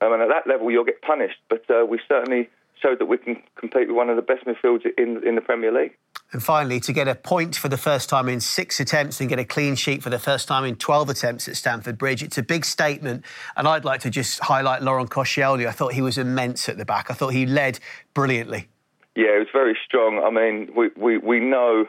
Um, 0.00 0.12
and 0.12 0.22
at 0.22 0.28
that 0.28 0.46
level, 0.46 0.70
you'll 0.70 0.84
get 0.84 1.00
punished. 1.02 1.38
But 1.48 1.64
uh, 1.70 1.86
we 1.86 1.98
certainly 2.08 2.50
showed 2.80 2.98
that 2.98 3.06
we 3.06 3.18
can 3.18 3.42
compete 3.56 3.88
with 3.88 3.96
one 3.96 4.10
of 4.10 4.16
the 4.16 4.22
best 4.22 4.44
midfields 4.44 4.84
in, 4.98 5.26
in 5.26 5.34
the 5.34 5.40
Premier 5.40 5.72
League. 5.72 5.96
And 6.32 6.42
finally, 6.42 6.80
to 6.80 6.92
get 6.92 7.06
a 7.06 7.14
point 7.14 7.56
for 7.56 7.68
the 7.68 7.76
first 7.76 8.08
time 8.08 8.28
in 8.28 8.40
six 8.40 8.80
attempts 8.80 9.20
and 9.20 9.28
get 9.28 9.38
a 9.38 9.44
clean 9.44 9.76
sheet 9.76 10.02
for 10.02 10.10
the 10.10 10.18
first 10.18 10.48
time 10.48 10.64
in 10.64 10.76
12 10.76 11.08
attempts 11.10 11.48
at 11.48 11.56
Stamford 11.56 11.96
Bridge, 11.96 12.22
it's 12.22 12.36
a 12.36 12.42
big 12.42 12.64
statement. 12.64 13.24
And 13.56 13.68
I'd 13.68 13.84
like 13.84 14.00
to 14.00 14.10
just 14.10 14.40
highlight 14.40 14.82
Laurent 14.82 15.08
Koscielny. 15.08 15.66
I 15.66 15.72
thought 15.72 15.92
he 15.92 16.02
was 16.02 16.18
immense 16.18 16.68
at 16.68 16.78
the 16.78 16.84
back. 16.84 17.10
I 17.10 17.14
thought 17.14 17.28
he 17.28 17.46
led 17.46 17.78
brilliantly. 18.12 18.68
Yeah, 19.14 19.36
it 19.36 19.38
was 19.38 19.48
very 19.52 19.78
strong. 19.84 20.22
I 20.22 20.30
mean, 20.30 20.70
we, 20.76 20.90
we, 20.96 21.18
we 21.18 21.40
know 21.40 21.86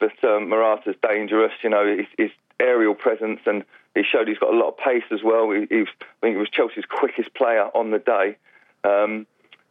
that 0.00 0.24
um, 0.24 0.48
Morata's 0.48 0.96
dangerous, 1.06 1.52
you 1.62 1.70
know, 1.70 1.96
his, 1.96 2.06
his, 2.18 2.30
aerial 2.60 2.94
presence, 2.94 3.40
and 3.46 3.64
he 3.96 4.02
showed 4.04 4.28
he's 4.28 4.38
got 4.38 4.54
a 4.54 4.56
lot 4.56 4.68
of 4.68 4.76
pace 4.78 5.02
as 5.10 5.24
well. 5.24 5.50
He, 5.50 5.66
he 5.68 5.80
was, 5.80 5.88
I 6.00 6.04
think 6.20 6.34
he 6.34 6.38
was 6.38 6.48
Chelsea's 6.48 6.84
quickest 6.88 7.34
player 7.34 7.64
on 7.74 7.90
the 7.90 7.98
day. 7.98 8.36
Um, 8.84 9.26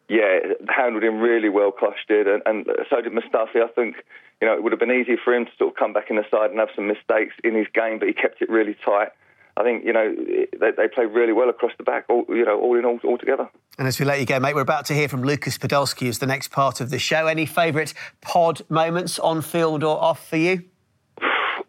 yeah, 0.09 0.39
handled 0.69 1.03
him 1.03 1.19
really 1.19 1.49
well, 1.49 1.71
Kosh 1.71 2.05
did, 2.07 2.27
and, 2.27 2.41
and 2.45 2.65
so 2.89 3.01
did 3.01 3.13
Mustafi. 3.13 3.63
I 3.63 3.71
think, 3.73 3.95
you 4.41 4.47
know, 4.47 4.53
it 4.53 4.63
would 4.63 4.71
have 4.71 4.79
been 4.79 4.91
easy 4.91 5.15
for 5.23 5.33
him 5.33 5.45
to 5.45 5.51
sort 5.57 5.71
of 5.71 5.77
come 5.77 5.93
back 5.93 6.09
in 6.09 6.17
the 6.17 6.25
side 6.29 6.51
and 6.51 6.59
have 6.59 6.69
some 6.75 6.87
mistakes 6.87 7.35
in 7.43 7.55
his 7.55 7.67
game, 7.73 7.99
but 7.99 8.07
he 8.07 8.13
kept 8.13 8.41
it 8.41 8.49
really 8.49 8.75
tight. 8.85 9.09
I 9.55 9.61
think 9.61 9.85
you 9.85 9.93
know 9.93 10.15
they, 10.59 10.71
they 10.71 10.87
played 10.87 11.11
really 11.11 11.33
well 11.33 11.49
across 11.49 11.73
the 11.77 11.83
back, 11.83 12.05
all, 12.09 12.25
you 12.29 12.43
know, 12.43 12.59
all 12.59 12.77
in 12.77 12.85
all, 12.85 12.99
all 13.03 13.17
together. 13.17 13.47
And 13.77 13.87
as 13.87 13.99
we 13.99 14.05
let 14.05 14.19
you 14.19 14.25
go, 14.25 14.39
mate, 14.39 14.55
we're 14.55 14.61
about 14.61 14.85
to 14.87 14.93
hear 14.93 15.07
from 15.07 15.23
Lucas 15.23 15.57
Podolski 15.57 16.09
as 16.09 16.19
the 16.19 16.25
next 16.25 16.49
part 16.49 16.81
of 16.81 16.89
the 16.89 16.97
show. 16.97 17.27
Any 17.27 17.45
favourite 17.45 17.93
pod 18.21 18.61
moments 18.69 19.19
on 19.19 19.41
field 19.41 19.83
or 19.83 20.01
off 20.01 20.27
for 20.27 20.37
you? 20.37 20.63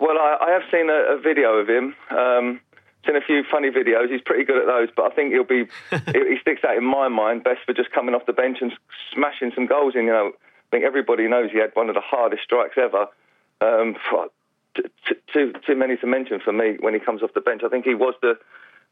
Well, 0.00 0.16
I, 0.18 0.38
I 0.40 0.50
have 0.52 0.62
seen 0.70 0.88
a, 0.88 1.16
a, 1.16 1.20
video 1.20 1.54
of 1.56 1.68
him. 1.68 1.94
Um, 2.10 2.60
seen 3.06 3.16
a 3.16 3.20
few 3.20 3.44
funny 3.50 3.70
videos. 3.70 4.10
He's 4.10 4.20
pretty 4.20 4.44
good 4.44 4.58
at 4.58 4.66
those, 4.66 4.88
but 4.94 5.10
I 5.10 5.14
think 5.14 5.32
he'll 5.32 5.44
be 5.44 5.66
he 5.90 6.38
sticks 6.40 6.62
out 6.64 6.76
in 6.76 6.84
my 6.84 7.08
mind 7.08 7.44
best 7.44 7.60
for 7.66 7.72
just 7.72 7.92
coming 7.92 8.14
off 8.14 8.26
the 8.26 8.32
bench 8.32 8.58
and 8.60 8.72
smashing 9.12 9.52
some 9.54 9.66
goals 9.66 9.94
in. 9.94 10.04
You 10.06 10.12
know, 10.12 10.32
I 10.34 10.68
think 10.70 10.84
everybody 10.84 11.28
knows 11.28 11.50
he 11.50 11.58
had 11.58 11.70
one 11.74 11.88
of 11.88 11.94
the 11.94 12.00
hardest 12.00 12.42
strikes 12.42 12.76
ever. 12.76 13.06
Um, 13.60 13.96
too 15.32 15.52
too 15.66 15.76
many 15.76 15.96
to 15.96 16.06
mention 16.06 16.40
for 16.40 16.52
me 16.52 16.76
when 16.80 16.94
he 16.94 17.00
comes 17.00 17.22
off 17.22 17.34
the 17.34 17.40
bench. 17.40 17.62
I 17.64 17.68
think 17.68 17.84
he 17.84 17.94
was 17.94 18.14
the 18.22 18.38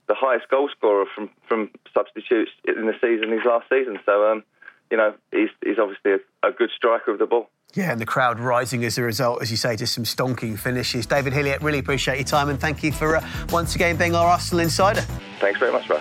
the 0.09 0.15
highest 0.15 0.49
goal 0.49 0.69
scorer 0.69 1.07
from 1.15 1.31
from 1.49 1.71
substitutes 1.95 2.51
in 2.67 2.87
the 2.87 2.95
season, 3.01 3.31
his 3.31 3.45
last 3.45 3.69
season. 3.69 3.99
So, 4.05 4.31
um, 4.31 4.45
you 4.91 4.97
know, 4.97 5.15
he's 5.31 5.51
he's 5.65 5.79
obviously 5.79 6.13
a, 6.13 6.49
a, 6.49 6.53
good 6.53 6.71
striker 6.75 7.13
of 7.13 7.19
the 7.19 7.27
ball. 7.27 7.49
Yeah, 7.75 7.91
and 7.91 8.01
the 8.01 8.07
crowd 8.07 8.39
rising 8.39 8.85
as 8.85 8.99
a 8.99 9.03
result, 9.03 9.41
as 9.41 9.51
you 9.51 9.57
say, 9.57 9.77
to 9.77 9.87
some 9.87 10.05
stonking 10.05 10.59
finishes. 10.59 11.07
David 11.07 11.33
Hillier, 11.33 11.59
really 11.63 11.79
appreciate 11.79 12.17
your 12.17 12.25
time 12.25 12.51
and 12.51 12.61
thank 12.61 12.83
you 12.83 12.93
for 12.93 13.17
uh, 13.17 13.27
once 13.51 13.75
again 13.75 13.97
being 13.97 14.15
our 14.15 14.27
Arsenal 14.27 14.61
insider. 14.61 15.01
Thanks 15.41 15.59
very 15.59 15.73
much, 15.73 15.89
bro. 15.89 16.01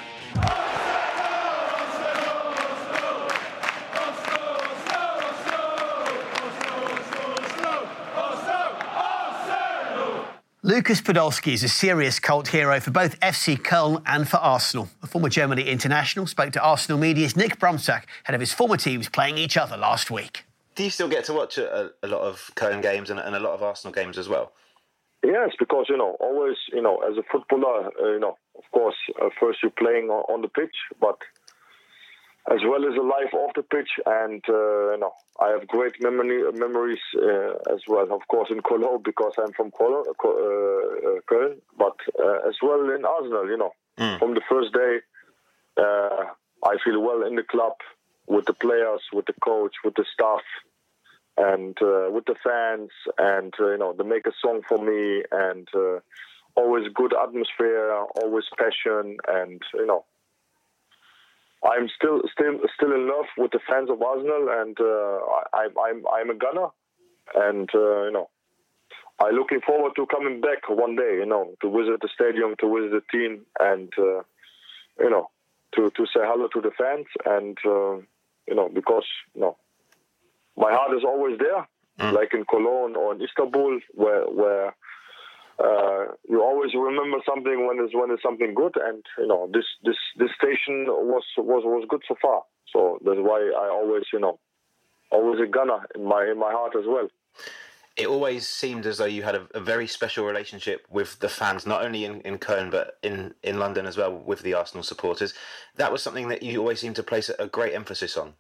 Lucas 10.64 11.02
Podolski 11.02 11.54
is 11.54 11.64
a 11.64 11.70
serious 11.70 12.20
cult 12.20 12.50
hero 12.50 12.80
for 12.80 12.92
both 12.92 13.20
FC 13.20 13.58
Köln 13.58 14.02
and 14.06 14.30
for 14.30 14.38
Arsenal. 14.38 14.90
The 15.02 15.08
former 15.08 15.28
Germany 15.28 15.64
international 15.64 16.28
spoke 16.28 16.54
to 16.54 16.62
Arsenal 16.62 17.00
media's 17.00 17.36
Nick 17.36 17.60
Brumsack 17.60 18.04
ahead 18.24 18.36
of 18.36 18.40
his 18.40 18.54
former 18.54 18.78
teams 18.78 19.10
playing 19.10 19.38
each 19.38 19.58
other 19.58 19.76
last 19.76 20.12
week. 20.12 20.44
Do 20.76 20.84
you 20.84 20.90
still 20.90 21.10
get 21.10 21.26
to 21.26 21.34
watch 21.34 21.58
a, 21.58 21.92
a 22.02 22.08
lot 22.08 22.22
of 22.22 22.52
Köln 22.56 22.82
games 22.82 23.10
and, 23.10 23.20
and, 23.20 23.36
a 23.36 23.40
lot 23.40 23.54
of 23.54 23.62
Arsenal 23.62 23.94
games 23.94 24.18
as 24.18 24.30
well? 24.30 24.54
Yes, 25.24 25.52
because 25.60 25.86
you 25.90 25.98
know, 25.98 26.16
always 26.20 26.58
you 26.72 26.82
know, 26.82 27.00
as 27.00 27.18
a 27.18 27.24
footballer, 27.32 27.92
uh, 28.02 28.14
you 28.14 28.20
know, 28.20 28.38
of 28.58 28.64
course, 28.72 28.96
uh, 29.22 29.30
first 29.40 29.60
you're 29.62 29.72
playing 29.72 30.10
on, 30.10 30.24
on, 30.34 30.42
the 30.42 30.48
pitch, 30.48 30.76
but 31.00 31.18
as 32.50 32.60
well 32.66 32.86
as 32.90 32.98
a 32.98 33.04
life 33.04 33.34
off 33.34 33.52
the 33.54 33.62
pitch. 33.62 33.90
And 34.06 34.44
uh, 34.50 34.94
you 34.94 34.98
know, 34.98 35.12
I 35.40 35.50
have 35.50 35.68
great 35.68 36.02
memory, 36.02 36.52
memories 36.54 37.02
uh, 37.18 37.54
as 37.72 37.82
well. 37.88 38.12
Of 38.12 38.28
course, 38.30 38.50
in 38.50 38.62
Cologne 38.62 39.04
because 39.04 39.34
I'm 39.38 39.54
from 39.54 39.72
Cologne, 39.72 40.06
uh, 40.08 40.28
uh, 40.28 41.20
Köln, 41.30 41.58
but 41.78 41.98
uh, 42.18 42.48
as 42.48 42.56
well 42.64 42.90
in 42.90 43.06
Arsenal. 43.06 43.48
You 43.48 43.58
know, 43.58 43.72
mm. 44.00 44.18
from 44.18 44.34
the 44.34 44.42
first 44.50 44.74
day, 44.74 45.02
uh, 45.78 46.26
I 46.64 46.78
feel 46.84 47.00
well 47.00 47.28
in 47.28 47.36
the 47.36 47.44
club 47.44 47.74
with 48.32 48.46
the 48.46 48.54
players, 48.54 49.02
with 49.14 49.26
the 49.26 49.38
coach, 49.44 49.76
with 49.84 49.96
the 49.96 50.06
staff. 50.14 50.46
And 51.38 51.76
with 52.16 52.26
the 52.26 52.36
fans, 52.44 52.92
and 53.18 53.54
you 53.58 53.78
know, 53.78 53.94
they 53.98 54.04
make 54.04 54.28
a 54.28 54.34
song 54.44 54.62
for 54.68 54.78
me, 54.78 55.24
and 55.32 55.68
always 56.56 56.88
good 56.94 57.14
atmosphere, 57.16 57.92
always 58.22 58.46
passion, 58.58 59.18
and 59.28 59.62
you 59.74 59.86
know, 59.86 60.06
I'm 61.64 61.88
still 61.96 62.22
still 62.32 62.60
still 62.76 62.94
in 62.94 63.08
love 63.08 63.26
with 63.38 63.52
the 63.52 63.60
fans 63.70 63.90
of 63.90 64.02
Arsenal, 64.02 64.48
and 64.50 64.78
uh, 64.80 65.20
I, 65.54 65.68
I'm 65.88 66.04
I'm 66.08 66.30
a 66.30 66.36
gunner, 66.36 66.68
and 67.36 67.70
uh, 67.74 68.04
you 68.06 68.12
know, 68.12 68.30
I'm 69.20 69.36
looking 69.36 69.62
forward 69.62 69.94
to 69.96 70.06
coming 70.08 70.42
back 70.42 70.70
one 70.70 70.96
day. 70.96 71.18
You 71.20 71.26
know, 71.26 71.54
to 71.62 71.70
visit 71.70 72.02
the 72.02 72.10
stadium, 72.14 72.56
to 72.60 72.76
visit 72.76 72.92
the 72.92 73.18
team, 73.18 73.46
and 73.60 73.92
uh, 73.98 74.24
you 75.00 75.10
know, 75.10 75.30
to 75.76 75.92
to 75.92 76.06
say 76.08 76.22
hello 76.24 76.48
to 76.48 76.62
the 76.62 76.72
fans, 76.78 77.08
and 77.26 77.58
uh, 77.66 77.98
you 78.48 78.56
know, 78.56 78.70
because 78.74 79.06
you 79.34 79.42
know, 79.42 79.58
my 80.58 80.72
heart 80.72 80.96
is 80.96 81.04
always 81.04 81.38
there, 81.40 81.68
mm. 82.00 82.14
like 82.14 82.34
in 82.34 82.46
Cologne 82.46 82.96
or 82.96 83.14
in 83.14 83.22
Istanbul, 83.22 83.80
where 83.94 84.26
where 84.26 84.76
uh, 85.60 86.06
you 86.30 86.42
always 86.42 86.74
remember 86.74 87.18
something 87.28 87.68
when 87.68 87.78
it's 87.80 87.94
when 87.94 88.12
it's 88.12 88.24
something 88.24 88.54
good, 88.54 88.76
and 88.78 89.04
you 89.18 89.28
know 89.28 89.50
this 89.54 89.66
this 89.84 89.98
this 90.18 90.32
station 90.38 90.86
was 90.88 91.24
was 91.38 91.64
was 91.66 91.86
good 91.90 92.02
so 92.08 92.16
far. 92.22 92.44
So 92.74 93.00
that's 93.06 93.20
why 93.20 93.40
I 93.40 93.70
always 93.70 94.04
you 94.14 94.20
know 94.20 94.40
always 95.12 95.40
a 95.42 95.48
gunner 95.48 95.86
in 95.96 96.06
my 96.06 96.26
in 96.32 96.40
my 96.40 96.52
heart 96.52 96.74
as 96.76 96.86
well. 96.88 97.08
It 97.98 98.08
always 98.08 98.48
seemed 98.48 98.86
as 98.86 98.98
though 98.98 99.06
you 99.06 99.24
had 99.24 99.36
a, 99.36 99.48
a 99.54 99.60
very 99.60 99.86
special 99.86 100.26
relationship 100.26 100.86
with 100.90 101.20
the 101.20 101.30
fans, 101.30 101.66
not 101.66 101.84
only 101.84 102.06
in, 102.06 102.22
in 102.22 102.38
Köln 102.38 102.72
but 102.72 102.98
in, 103.04 103.34
in 103.44 103.60
London 103.60 103.86
as 103.86 103.98
well 103.98 104.14
with 104.14 104.42
the 104.42 104.54
Arsenal 104.54 104.84
supporters. 104.84 105.34
That 105.76 105.92
was 105.92 106.02
something 106.02 106.30
that 106.30 106.42
you 106.42 106.60
always 106.60 106.80
seemed 106.80 106.96
to 106.96 107.04
place 107.04 107.30
a 107.38 107.48
great 107.48 107.74
emphasis 107.74 108.16
on. 108.18 108.34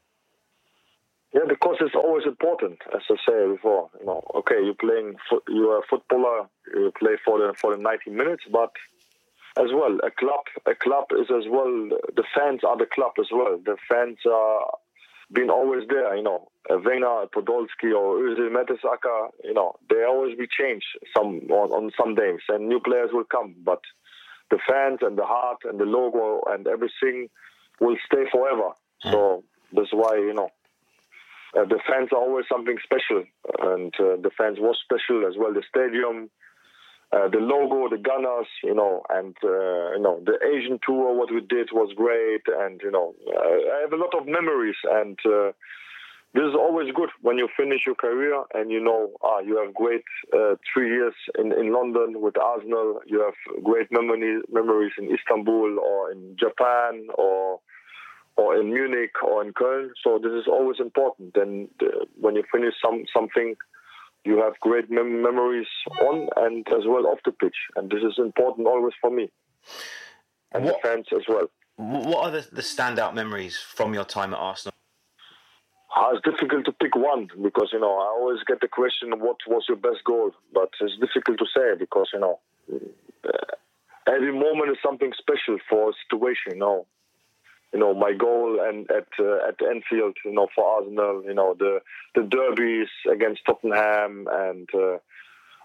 Yeah, 1.33 1.41
because 1.47 1.77
it's 1.79 1.95
always 1.95 2.25
important, 2.25 2.79
as 2.93 3.01
I 3.09 3.15
said 3.25 3.55
before. 3.55 3.89
You 3.99 4.05
know, 4.05 4.23
okay, 4.35 4.63
you're 4.63 4.73
playing, 4.73 5.15
you're 5.47 5.79
a 5.79 5.87
footballer, 5.89 6.49
you 6.73 6.91
play 6.99 7.15
for 7.23 7.39
the 7.39 7.53
for 7.53 7.75
the 7.75 7.81
90 7.81 8.09
minutes, 8.11 8.43
but 8.51 8.71
as 9.57 9.71
well, 9.73 9.97
a 10.03 10.11
club, 10.11 10.43
a 10.65 10.75
club 10.75 11.05
is 11.11 11.27
as 11.31 11.45
well. 11.49 11.89
The 12.15 12.23
fans 12.35 12.61
are 12.65 12.77
the 12.77 12.85
club 12.85 13.13
as 13.19 13.27
well. 13.31 13.59
The 13.63 13.77
fans 13.89 14.17
are 14.29 14.77
been 15.31 15.49
always 15.49 15.87
there. 15.87 16.15
You 16.15 16.23
know, 16.23 16.50
Wenger, 16.69 17.27
Podolski, 17.35 17.93
or 17.95 18.17
Özil, 18.19 18.49
Mertesacker. 18.51 19.29
You 19.43 19.53
know, 19.53 19.75
they 19.89 20.03
always 20.03 20.37
be 20.37 20.47
changed 20.47 20.85
some 21.15 21.41
on, 21.49 21.71
on 21.71 21.91
some 21.99 22.15
days, 22.15 22.39
and 22.49 22.69
new 22.69 22.79
players 22.79 23.09
will 23.11 23.25
come. 23.25 23.55
But 23.63 23.81
the 24.49 24.59
fans 24.67 24.99
and 25.01 25.17
the 25.17 25.25
heart 25.25 25.59
and 25.63 25.79
the 25.79 25.85
logo 25.85 26.41
and 26.51 26.67
everything 26.67 27.29
will 27.79 27.97
stay 28.05 28.25
forever. 28.31 28.71
So 29.03 29.43
that's 29.73 29.91
why 29.91 30.17
you 30.17 30.33
know 30.33 30.49
uh, 31.57 31.65
the 31.65 31.79
fans 31.87 32.09
are 32.11 32.19
always 32.19 32.45
something 32.49 32.77
special, 32.83 33.23
and 33.59 33.93
uh, 33.99 34.15
the 34.21 34.31
fans 34.37 34.57
was 34.59 34.77
special 34.83 35.27
as 35.27 35.33
well. 35.37 35.53
The 35.53 35.63
stadium, 35.67 36.29
uh, 37.11 37.27
the 37.27 37.39
logo, 37.39 37.89
the 37.89 38.01
Gunners, 38.01 38.47
you 38.63 38.75
know, 38.75 39.03
and 39.09 39.35
uh, 39.43 39.97
you 39.97 40.01
know 40.01 40.21
the 40.23 40.37
Asian 40.45 40.79
tour. 40.85 41.17
What 41.17 41.33
we 41.33 41.41
did 41.41 41.69
was 41.73 41.91
great, 41.95 42.43
and 42.47 42.79
you 42.83 42.91
know 42.91 43.15
I 43.27 43.81
have 43.81 43.93
a 43.93 43.97
lot 43.97 44.13
of 44.15 44.27
memories, 44.27 44.77
and 44.83 45.17
uh, 45.25 45.51
this 46.33 46.43
is 46.43 46.55
always 46.55 46.93
good 46.93 47.09
when 47.21 47.37
you 47.37 47.49
finish 47.57 47.81
your 47.85 47.95
career 47.95 48.43
and 48.53 48.71
you 48.71 48.79
know 48.79 49.11
ah 49.23 49.39
you 49.39 49.57
have 49.57 49.73
great 49.73 50.03
uh, 50.33 50.55
three 50.71 50.89
years 50.89 51.13
in, 51.37 51.51
in 51.51 51.73
London 51.73 52.21
with 52.21 52.37
Arsenal. 52.37 53.01
You 53.05 53.19
have 53.21 53.63
great 53.63 53.91
memories 53.91 54.43
memories 54.51 54.93
in 54.97 55.13
Istanbul 55.13 55.79
or 55.79 56.11
in 56.11 56.35
Japan 56.39 57.07
or 57.15 57.59
or 58.37 58.55
in 58.57 58.73
Munich 58.73 59.11
or 59.23 59.43
in 59.43 59.53
Köln. 59.53 59.89
So 60.03 60.19
this 60.23 60.31
is 60.31 60.47
always 60.47 60.79
important. 60.79 61.35
And 61.35 61.67
uh, 61.81 62.05
when 62.19 62.35
you 62.35 62.43
finish 62.51 62.75
some 62.83 63.03
something, 63.13 63.55
you 64.23 64.37
have 64.37 64.53
great 64.61 64.89
mem- 64.89 65.21
memories 65.21 65.67
on 66.01 66.29
and 66.37 66.65
as 66.69 66.85
well 66.85 67.07
off 67.07 67.19
the 67.25 67.33
pitch. 67.33 67.59
And 67.75 67.91
this 67.91 68.03
is 68.03 68.15
important 68.17 68.67
always 68.67 68.93
for 69.01 69.11
me 69.11 69.29
and 70.51 70.65
what, 70.65 70.81
the 70.81 70.87
fans 70.87 71.07
as 71.13 71.23
well. 71.27 71.47
What 71.75 72.25
are 72.25 72.31
the, 72.31 72.47
the 72.51 72.61
standout 72.61 73.13
memories 73.13 73.57
from 73.57 73.93
your 73.93 74.05
time 74.05 74.33
at 74.33 74.39
Arsenal? 74.39 74.73
Uh, 75.93 76.11
it's 76.13 76.23
difficult 76.23 76.63
to 76.65 76.71
pick 76.71 76.95
one 76.95 77.27
because 77.41 77.69
you 77.73 77.79
know 77.79 77.97
I 77.97 78.07
always 78.17 78.39
get 78.47 78.61
the 78.61 78.67
question, 78.67 79.11
"What 79.19 79.37
was 79.45 79.65
your 79.67 79.77
best 79.77 80.03
goal?" 80.05 80.31
But 80.53 80.69
it's 80.79 80.97
difficult 80.97 81.37
to 81.39 81.45
say 81.55 81.75
because 81.77 82.09
you 82.13 82.19
know 82.19 82.39
uh, 83.25 83.55
every 84.07 84.31
moment 84.31 84.71
is 84.71 84.77
something 84.81 85.11
special 85.17 85.57
for 85.69 85.89
a 85.89 85.93
situation. 86.03 86.53
You 86.53 86.59
know, 86.59 86.85
you 87.73 87.79
know 87.79 87.93
my 87.93 88.13
goal 88.13 88.59
and 88.61 88.89
at 88.89 89.07
uh, 89.19 89.47
at 89.49 89.61
Anfield, 89.61 90.15
you 90.23 90.31
know 90.31 90.47
for 90.55 90.65
Arsenal, 90.65 91.23
you 91.25 91.33
know 91.33 91.55
the 91.59 91.81
the 92.15 92.23
derbies 92.23 92.89
against 93.11 93.45
Tottenham 93.45 94.27
and. 94.31 94.69
Uh, 94.73 94.97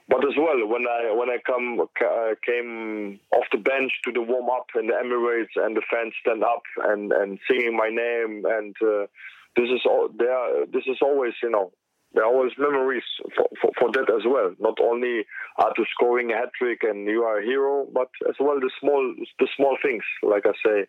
but 0.09 0.25
as 0.25 0.35
well, 0.39 0.65
when 0.69 0.87
I 0.87 1.13
when 1.13 1.31
I 1.31 1.39
come 1.45 1.81
uh, 1.81 2.35
came 2.45 3.19
off 3.33 3.47
the 3.51 3.59
bench 3.59 3.91
to 4.05 4.13
the 4.13 4.23
warm 4.23 4.49
up 4.49 4.67
in 4.79 4.87
the 4.87 4.93
Emirates 4.93 5.57
and 5.57 5.77
the 5.77 5.83
fans 5.91 6.15
stand 6.21 6.45
up 6.45 6.63
and, 6.85 7.11
and 7.11 7.41
singing 7.51 7.77
my 7.77 7.89
name 7.89 8.45
and 8.47 8.77
uh, 8.81 9.07
this 9.57 9.69
is 9.71 9.83
all 9.85 10.09
there. 10.17 10.67
This 10.67 10.85
is 10.87 10.99
always 11.03 11.33
you 11.43 11.51
know 11.51 11.73
there 12.13 12.25
are 12.25 12.33
always 12.33 12.53
memories 12.59 13.03
for, 13.37 13.47
for, 13.61 13.71
for, 13.79 13.93
that 13.93 14.11
as 14.11 14.23
well. 14.25 14.55
Not 14.59 14.79
only 14.81 15.27
after 15.59 15.83
scoring 15.93 16.33
a 16.33 16.37
hat 16.37 16.51
trick 16.57 16.81
and 16.83 17.07
you 17.07 17.23
are 17.23 17.41
a 17.41 17.45
hero, 17.45 17.87
but 17.93 18.09
as 18.29 18.37
well 18.41 18.59
the 18.61 18.71
small 18.81 19.15
the 19.39 19.49
small 19.57 19.77
things. 19.83 20.03
Like 20.23 20.45
I 20.47 20.53
say, 20.65 20.87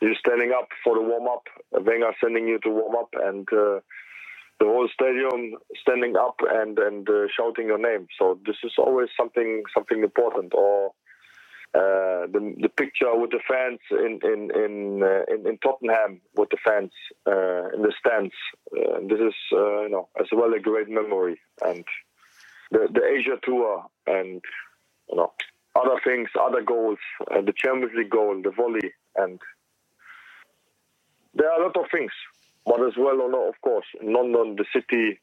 you're 0.00 0.14
standing 0.18 0.52
up 0.52 0.68
for 0.84 0.96
the 0.96 1.02
warm 1.02 1.28
up. 1.28 1.44
Wenger 1.72 2.12
sending 2.22 2.48
you 2.48 2.58
to 2.60 2.70
warm 2.70 2.96
up, 2.96 3.10
and 3.14 3.48
uh, 3.52 3.80
the 4.60 4.66
whole 4.66 4.88
stadium 4.92 5.54
standing 5.80 6.16
up 6.16 6.36
and 6.50 6.78
and 6.78 7.08
uh, 7.08 7.26
shouting 7.36 7.66
your 7.66 7.78
name. 7.78 8.06
So 8.18 8.38
this 8.44 8.56
is 8.64 8.72
always 8.78 9.08
something 9.16 9.62
something 9.74 10.02
important. 10.02 10.52
Or 10.54 10.92
uh, 11.74 12.26
the 12.30 12.54
the 12.60 12.68
picture 12.68 13.16
with 13.16 13.30
the 13.30 13.40
fans 13.48 13.80
in 13.90 14.20
in 14.22 14.50
in 14.54 15.02
uh, 15.02 15.22
in, 15.32 15.46
in, 15.46 15.58
Tottenham 15.58 16.20
with 16.36 16.50
the 16.50 16.58
fans 16.62 16.92
uh, 17.26 17.74
in 17.74 17.80
the 17.82 17.92
stands. 17.98 18.34
Uh, 18.76 19.00
this 19.08 19.20
is 19.20 19.34
you 19.50 19.88
know 19.90 20.08
as 20.20 20.26
well 20.32 20.52
a 20.52 20.60
great 20.60 20.88
memory. 20.88 21.40
And 21.64 21.84
the 22.70 22.88
the 22.92 23.04
Asia 23.04 23.38
tour 23.42 23.84
and 24.06 24.42
you 25.08 25.16
know 25.16 25.32
other 25.74 25.98
things, 26.04 26.28
other 26.38 26.62
goals, 26.62 26.98
and 27.30 27.48
the 27.48 27.54
Champions 27.56 27.94
League 27.96 28.10
goal, 28.10 28.38
the 28.42 28.50
volley, 28.50 28.92
and 29.16 29.40
there 31.34 31.50
are 31.50 31.62
a 31.62 31.64
lot 31.64 31.76
of 31.76 31.86
things, 31.90 32.12
but 32.66 32.86
as 32.86 32.92
well, 32.98 33.18
of 33.48 33.60
course, 33.62 33.86
London, 34.02 34.56
the 34.56 34.66
city, 34.72 35.18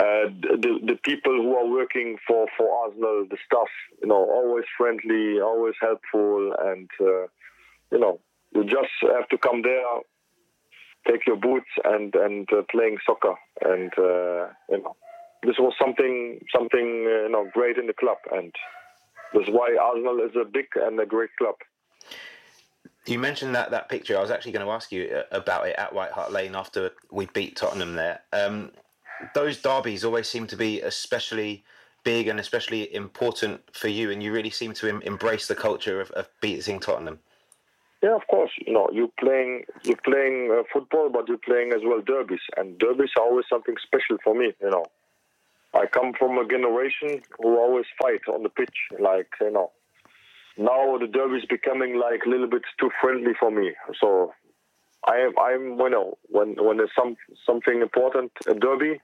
uh, 0.00 0.30
the 0.40 0.80
the 0.82 0.98
people 1.04 1.32
who 1.32 1.54
are 1.56 1.68
working 1.68 2.16
for 2.26 2.46
for 2.56 2.66
Arsenal, 2.84 3.26
the 3.28 3.36
staff, 3.44 3.68
you 4.00 4.08
know, 4.08 4.16
always 4.16 4.64
friendly, 4.78 5.40
always 5.40 5.74
helpful, 5.78 6.54
and 6.58 6.88
uh, 7.02 7.26
you 7.92 7.98
know, 7.98 8.18
you 8.54 8.64
just 8.64 8.94
have 9.02 9.28
to 9.28 9.36
come 9.36 9.60
there, 9.60 9.84
take 11.06 11.26
your 11.26 11.36
boots, 11.36 11.68
and 11.84 12.14
and 12.14 12.48
uh, 12.50 12.62
playing 12.70 12.96
soccer, 13.04 13.34
and 13.60 13.92
uh, 13.98 14.48
you 14.70 14.82
know, 14.82 14.96
this 15.42 15.56
was 15.58 15.74
something 15.78 16.40
something 16.54 17.06
uh, 17.06 17.24
you 17.24 17.30
know 17.30 17.50
great 17.52 17.76
in 17.76 17.86
the 17.86 17.92
club, 17.92 18.18
and 18.32 18.54
that's 19.34 19.50
why 19.50 19.76
Arsenal 19.78 20.20
is 20.20 20.34
a 20.34 20.46
big 20.46 20.66
and 20.76 20.98
a 20.98 21.04
great 21.04 21.30
club. 21.36 21.56
You 23.06 23.18
mentioned 23.18 23.54
that 23.54 23.70
that 23.72 23.90
picture. 23.90 24.16
I 24.16 24.22
was 24.22 24.30
actually 24.30 24.52
going 24.52 24.64
to 24.64 24.72
ask 24.72 24.92
you 24.92 25.22
about 25.30 25.66
it 25.66 25.74
at 25.76 25.92
White 25.92 26.12
Hart 26.12 26.32
Lane 26.32 26.54
after 26.54 26.92
we 27.10 27.26
beat 27.26 27.56
Tottenham 27.56 27.96
there. 27.96 28.20
Um, 28.32 28.70
those 29.34 29.60
derbies 29.60 30.04
always 30.04 30.28
seem 30.28 30.46
to 30.48 30.56
be 30.56 30.80
especially 30.80 31.64
big 32.04 32.28
and 32.28 32.40
especially 32.40 32.92
important 32.94 33.60
for 33.72 33.88
you, 33.88 34.10
and 34.10 34.22
you 34.22 34.32
really 34.32 34.50
seem 34.50 34.72
to 34.74 34.88
em- 34.88 35.02
embrace 35.02 35.46
the 35.46 35.54
culture 35.54 36.00
of, 36.00 36.10
of, 36.12 36.28
beating 36.40 36.80
Tottenham. 36.80 37.18
Yeah, 38.02 38.16
of 38.16 38.26
course. 38.28 38.50
You 38.66 38.72
know, 38.72 38.88
you're 38.92 39.12
playing 39.18 39.64
you're 39.82 40.04
playing 40.04 40.50
uh, 40.50 40.62
football, 40.72 41.10
but 41.10 41.28
you're 41.28 41.38
playing 41.38 41.72
as 41.72 41.80
well 41.84 42.00
derbies, 42.00 42.40
and 42.56 42.78
derbies 42.78 43.10
are 43.16 43.24
always 43.24 43.44
something 43.50 43.74
special 43.82 44.16
for 44.24 44.34
me. 44.34 44.52
You 44.62 44.70
know, 44.70 44.84
I 45.74 45.86
come 45.86 46.14
from 46.18 46.38
a 46.38 46.48
generation 46.48 47.22
who 47.38 47.58
always 47.58 47.84
fight 48.00 48.22
on 48.32 48.42
the 48.42 48.48
pitch, 48.48 48.76
like 48.98 49.28
you 49.40 49.50
know, 49.50 49.70
now 50.56 50.96
the 50.98 51.06
derby 51.06 51.36
is 51.36 51.44
becoming 51.44 51.98
like 51.98 52.22
a 52.26 52.28
little 52.28 52.48
bit 52.48 52.62
too 52.78 52.90
friendly 53.00 53.32
for 53.38 53.50
me. 53.50 53.72
So 54.00 54.32
I 55.08 55.16
am 55.16 55.32
I'm 55.38 55.78
you 55.78 55.90
know 55.90 56.18
when 56.28 56.56
when 56.62 56.76
there's 56.76 56.94
some 56.96 57.16
something 57.46 57.80
important 57.80 58.32
a 58.46 58.54
derby, 58.54 59.00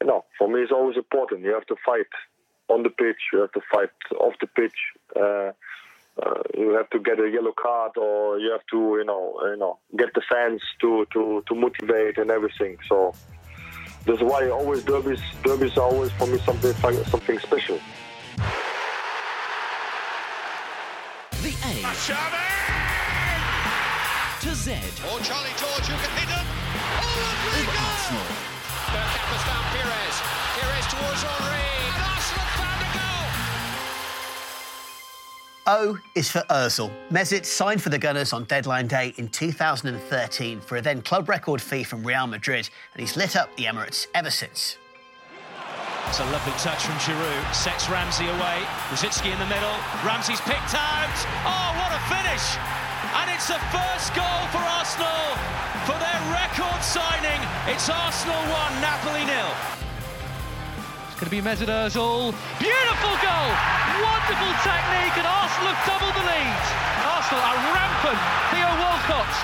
you 0.00 0.06
know 0.06 0.24
for 0.38 0.48
me 0.48 0.62
it's 0.62 0.72
always 0.72 0.96
important. 0.96 1.42
You 1.42 1.52
have 1.54 1.66
to 1.66 1.76
fight 1.84 2.06
on 2.68 2.82
the 2.82 2.90
pitch. 2.90 3.20
You 3.32 3.40
have 3.40 3.52
to 3.52 3.60
fight 3.70 3.90
off 4.20 4.34
the 4.40 4.46
pitch. 4.46 4.78
Uh, 5.16 5.52
uh, 6.20 6.42
you 6.56 6.70
have 6.70 6.90
to 6.90 6.98
get 6.98 7.20
a 7.20 7.30
yellow 7.30 7.52
card 7.52 7.96
or 7.96 8.38
you 8.40 8.50
have 8.50 8.66
to 8.70 8.96
you 8.98 9.04
know 9.04 9.38
you 9.44 9.56
know 9.56 9.78
get 9.96 10.12
the 10.14 10.22
fans 10.28 10.62
to 10.80 11.06
to 11.12 11.42
to 11.46 11.54
motivate 11.54 12.18
and 12.18 12.30
everything. 12.30 12.76
So 12.88 13.14
that's 14.06 14.22
why 14.22 14.48
always 14.48 14.82
derbies 14.84 15.20
derbies 15.44 15.76
are 15.76 15.84
always 15.84 16.10
for 16.12 16.26
me 16.26 16.38
something 16.38 16.72
something 17.04 17.38
special. 17.38 17.78
The 21.42 21.54
A 21.64 22.47
to 24.48 24.54
Z. 24.54 24.72
Or 25.12 25.20
Charlie 25.20 25.52
George 25.60 25.84
who 25.84 25.96
can 26.00 26.08
hit 26.16 26.28
him. 26.32 26.46
Oh, 27.04 27.20
Rodrigo! 27.44 27.84
Arsenal. 27.84 28.24
Bergkamp 28.88 29.44
found 29.44 29.66
Pires. 29.76 30.16
Pires 30.56 30.86
towards 30.88 31.22
Henry. 31.22 31.68
And 31.84 32.00
Arsenal 32.08 32.48
found 32.56 32.80
a 32.80 32.88
goal. 32.96 33.28
O 35.66 35.98
is 36.14 36.30
for 36.30 36.40
Ozil. 36.48 36.90
Mesut 37.10 37.44
signed 37.44 37.82
for 37.82 37.90
the 37.90 37.98
Gunners 37.98 38.32
on 38.32 38.44
deadline 38.44 38.86
day 38.86 39.12
in 39.18 39.28
2013 39.28 40.60
for 40.60 40.76
a 40.76 40.80
then 40.80 41.02
club 41.02 41.28
record 41.28 41.60
fee 41.60 41.84
from 41.84 42.02
Real 42.02 42.26
Madrid, 42.26 42.70
and 42.94 43.00
he's 43.02 43.18
lit 43.18 43.36
up 43.36 43.54
the 43.56 43.64
Emirates 43.64 44.06
ever 44.14 44.30
since. 44.30 44.78
It's 46.08 46.20
a 46.20 46.24
lovely 46.24 46.52
touch 46.52 46.84
from 46.84 46.94
Giroud. 46.94 47.54
Sets 47.54 47.90
Ramsey 47.90 48.24
away. 48.24 48.64
Rosicky 48.88 49.30
in 49.30 49.38
the 49.38 49.46
middle. 49.46 49.76
Ramsey's 50.06 50.40
picked 50.40 50.72
out. 50.72 51.18
Oh, 51.44 51.74
what 51.76 51.92
a 51.92 52.00
finish! 52.08 52.87
And 53.18 53.26
it's 53.34 53.50
the 53.50 53.58
first 53.74 54.14
goal 54.14 54.42
for 54.54 54.62
Arsenal 54.62 55.26
for 55.90 55.98
their 55.98 56.20
record 56.30 56.78
signing. 56.86 57.42
It's 57.66 57.90
Arsenal 57.90 58.38
1, 58.38 58.78
Napoli 58.78 59.26
nil. 59.26 59.50
It's 61.10 61.18
going 61.18 61.26
to 61.26 61.34
be 61.34 61.42
Mesut 61.42 61.66
Ozil. 61.66 62.30
Beautiful 62.62 63.14
goal! 63.18 63.50
Wonderful 64.06 64.54
technique, 64.62 65.18
and 65.18 65.26
Arsenal 65.26 65.74
have 65.74 65.82
doubled 65.82 66.14
the 66.14 66.26
lead. 66.30 66.62
Arsenal 67.02 67.42
are 67.42 67.58
rampant. 67.74 68.20
Theo 68.54 68.70
Walcott 68.86 69.34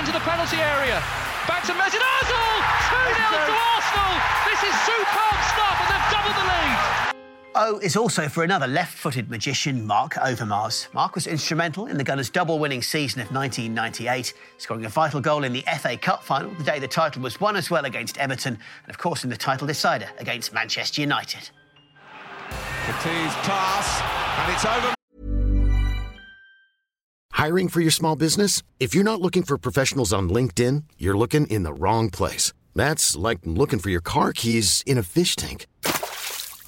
into 0.00 0.16
the 0.16 0.24
penalty 0.24 0.56
area. 0.56 0.96
Back 1.44 1.68
to 1.68 1.76
Mesut 1.76 2.00
Ozil! 2.00 2.52
2 2.88 3.20
0 3.20 3.36
to 3.36 3.54
Arsenal! 3.76 4.14
This 4.48 4.60
is 4.64 4.74
superb 4.88 5.38
stuff, 5.52 5.76
and 5.76 5.88
they've 5.92 6.08
doubled 6.08 6.36
the 6.40 6.46
lead. 6.48 7.09
Oh, 7.54 7.76
o 7.76 7.78
is 7.78 7.96
also 7.96 8.28
for 8.28 8.44
another 8.44 8.66
left 8.66 8.96
footed 8.96 9.28
magician, 9.28 9.86
Mark 9.86 10.14
Overmars. 10.14 10.92
Mark 10.94 11.14
was 11.14 11.26
instrumental 11.26 11.86
in 11.86 11.96
the 11.96 12.04
Gunners' 12.04 12.30
double 12.30 12.58
winning 12.58 12.82
season 12.82 13.20
of 13.20 13.32
1998, 13.32 14.34
scoring 14.58 14.84
a 14.84 14.88
vital 14.88 15.20
goal 15.20 15.42
in 15.44 15.52
the 15.52 15.64
FA 15.78 15.96
Cup 15.96 16.22
final 16.22 16.50
the 16.54 16.64
day 16.64 16.78
the 16.78 16.88
title 16.88 17.22
was 17.22 17.40
won 17.40 17.56
as 17.56 17.70
well 17.70 17.84
against 17.84 18.18
Everton, 18.18 18.58
and 18.84 18.90
of 18.90 18.98
course 18.98 19.24
in 19.24 19.30
the 19.30 19.36
title 19.36 19.66
decider 19.66 20.08
against 20.18 20.52
Manchester 20.52 21.00
United. 21.00 21.50
Katie's 22.86 23.34
pass, 23.42 24.00
and 24.38 24.52
it's 24.52 24.64
over. 24.64 24.94
Hiring 27.32 27.68
for 27.68 27.80
your 27.80 27.90
small 27.90 28.16
business? 28.16 28.62
If 28.78 28.94
you're 28.94 29.04
not 29.04 29.20
looking 29.20 29.42
for 29.42 29.58
professionals 29.58 30.12
on 30.12 30.28
LinkedIn, 30.28 30.84
you're 30.98 31.16
looking 31.16 31.46
in 31.46 31.62
the 31.62 31.72
wrong 31.72 32.10
place. 32.10 32.52
That's 32.74 33.16
like 33.16 33.38
looking 33.44 33.78
for 33.78 33.90
your 33.90 34.02
car 34.02 34.32
keys 34.32 34.84
in 34.86 34.98
a 34.98 35.02
fish 35.02 35.36
tank. 35.36 35.66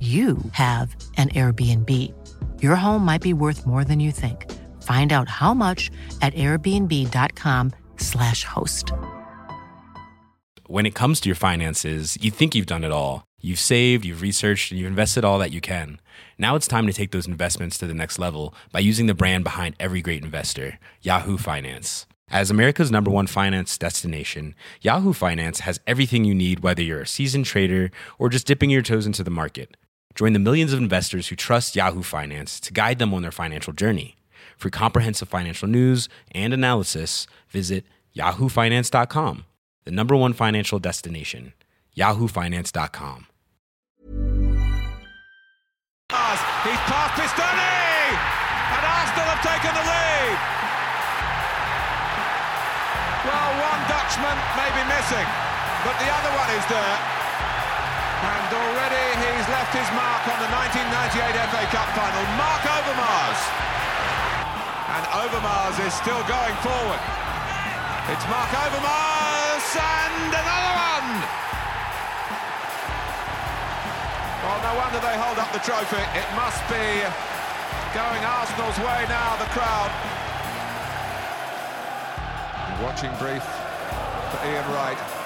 you 0.00 0.38
have 0.52 0.94
an 1.16 1.30
Airbnb. 1.30 2.14
Your 2.62 2.76
home 2.76 3.04
might 3.04 3.20
be 3.20 3.32
worth 3.32 3.66
more 3.66 3.82
than 3.82 3.98
you 3.98 4.12
think. 4.12 4.48
Find 4.84 5.12
out 5.12 5.28
how 5.28 5.54
much 5.54 5.90
at 6.22 6.32
airbnb.com/slash 6.34 8.44
host. 8.44 8.92
When 10.68 10.86
it 10.86 10.94
comes 10.94 11.18
to 11.20 11.28
your 11.28 11.34
finances, 11.34 12.16
you 12.20 12.30
think 12.30 12.54
you've 12.54 12.66
done 12.66 12.84
it 12.84 12.92
all. 12.92 13.24
You've 13.40 13.58
saved, 13.58 14.04
you've 14.04 14.22
researched, 14.22 14.70
and 14.70 14.78
you've 14.78 14.88
invested 14.88 15.24
all 15.24 15.38
that 15.38 15.50
you 15.50 15.60
can. 15.60 16.00
Now 16.38 16.54
it's 16.54 16.68
time 16.68 16.86
to 16.86 16.92
take 16.92 17.10
those 17.10 17.26
investments 17.26 17.78
to 17.78 17.86
the 17.86 17.94
next 17.94 18.18
level 18.18 18.54
by 18.70 18.80
using 18.80 19.06
the 19.06 19.14
brand 19.14 19.44
behind 19.44 19.76
every 19.80 20.02
great 20.02 20.22
investor, 20.22 20.78
Yahoo 21.00 21.38
Finance. 21.38 22.06
As 22.30 22.50
America's 22.50 22.90
number 22.90 23.10
one 23.10 23.26
finance 23.26 23.78
destination, 23.78 24.54
Yahoo 24.82 25.14
Finance 25.14 25.60
has 25.60 25.80
everything 25.86 26.24
you 26.24 26.34
need, 26.34 26.60
whether 26.60 26.82
you're 26.82 27.00
a 27.00 27.06
seasoned 27.06 27.46
trader 27.46 27.90
or 28.18 28.28
just 28.28 28.46
dipping 28.46 28.68
your 28.68 28.82
toes 28.82 29.06
into 29.06 29.24
the 29.24 29.30
market. 29.30 29.78
Join 30.18 30.32
the 30.32 30.40
millions 30.40 30.72
of 30.72 30.80
investors 30.80 31.28
who 31.28 31.36
trust 31.36 31.76
Yahoo 31.76 32.02
Finance 32.02 32.58
to 32.66 32.72
guide 32.72 32.98
them 32.98 33.14
on 33.14 33.22
their 33.22 33.30
financial 33.30 33.72
journey. 33.72 34.16
For 34.56 34.68
comprehensive 34.68 35.28
financial 35.28 35.68
news 35.68 36.08
and 36.32 36.52
analysis, 36.52 37.28
visit 37.48 37.84
yahoofinance.com, 38.16 39.44
the 39.84 39.92
number 39.92 40.16
one 40.16 40.32
financial 40.32 40.80
destination, 40.80 41.52
yahoofinance.com. 41.96 43.26
He's 46.10 46.82
past 46.90 47.14
Pistone! 47.14 48.18
And 48.74 48.82
Arsenal 48.90 49.22
have 49.22 49.42
taken 49.46 49.70
the 49.70 49.84
lead! 49.86 50.38
Well, 53.22 53.50
one 53.70 53.82
Dutchman 53.86 54.38
may 54.58 54.70
be 54.74 54.82
missing, 54.82 55.28
but 55.86 55.94
the 56.02 56.10
other 56.10 56.34
one 56.34 56.50
is 56.58 56.66
there. 56.66 57.17
And 58.18 58.50
already 58.50 59.06
he's 59.22 59.46
left 59.46 59.70
his 59.70 59.86
mark 59.94 60.26
on 60.26 60.38
the 60.42 60.50
1998 60.50 61.38
FA 61.54 61.64
Cup 61.70 61.86
final. 61.94 62.24
Mark 62.34 62.62
Overmars. 62.66 63.40
And 64.90 65.04
Overmars 65.22 65.76
is 65.86 65.94
still 65.94 66.18
going 66.26 66.56
forward. 66.58 66.98
It's 68.10 68.26
Mark 68.26 68.50
Overmars 68.58 69.66
and 69.70 70.34
another 70.34 70.74
one. 70.74 71.10
Well, 74.42 74.58
no 74.66 74.72
wonder 74.82 74.98
they 74.98 75.14
hold 75.14 75.38
up 75.38 75.54
the 75.54 75.62
trophy. 75.62 76.02
It 76.18 76.28
must 76.34 76.58
be 76.66 77.06
going 77.94 78.22
Arsenal's 78.26 78.78
way 78.82 79.06
now, 79.06 79.38
the 79.38 79.46
crowd. 79.54 79.94
Watching 82.82 83.14
brief 83.22 83.46
for 83.46 84.42
Ian 84.42 84.66
Wright. 84.74 85.17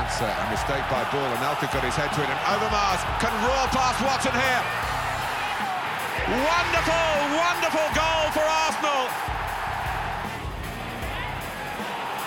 That's 0.00 0.24
a, 0.24 0.32
mistake 0.48 0.80
by 0.88 1.04
Ball, 1.12 1.28
and 1.28 1.44
Elka 1.44 1.68
got 1.68 1.84
his 1.84 1.92
head 1.92 2.08
to 2.16 2.20
it, 2.24 2.30
and 2.32 2.40
Overmars 2.48 3.04
can 3.20 3.32
roar 3.44 3.68
past 3.68 4.00
Watson 4.00 4.32
here. 4.32 4.62
Wonderful, 6.40 7.12
wonderful 7.36 7.86
goal 7.92 8.24
for 8.32 8.40
Arsenal. 8.40 9.04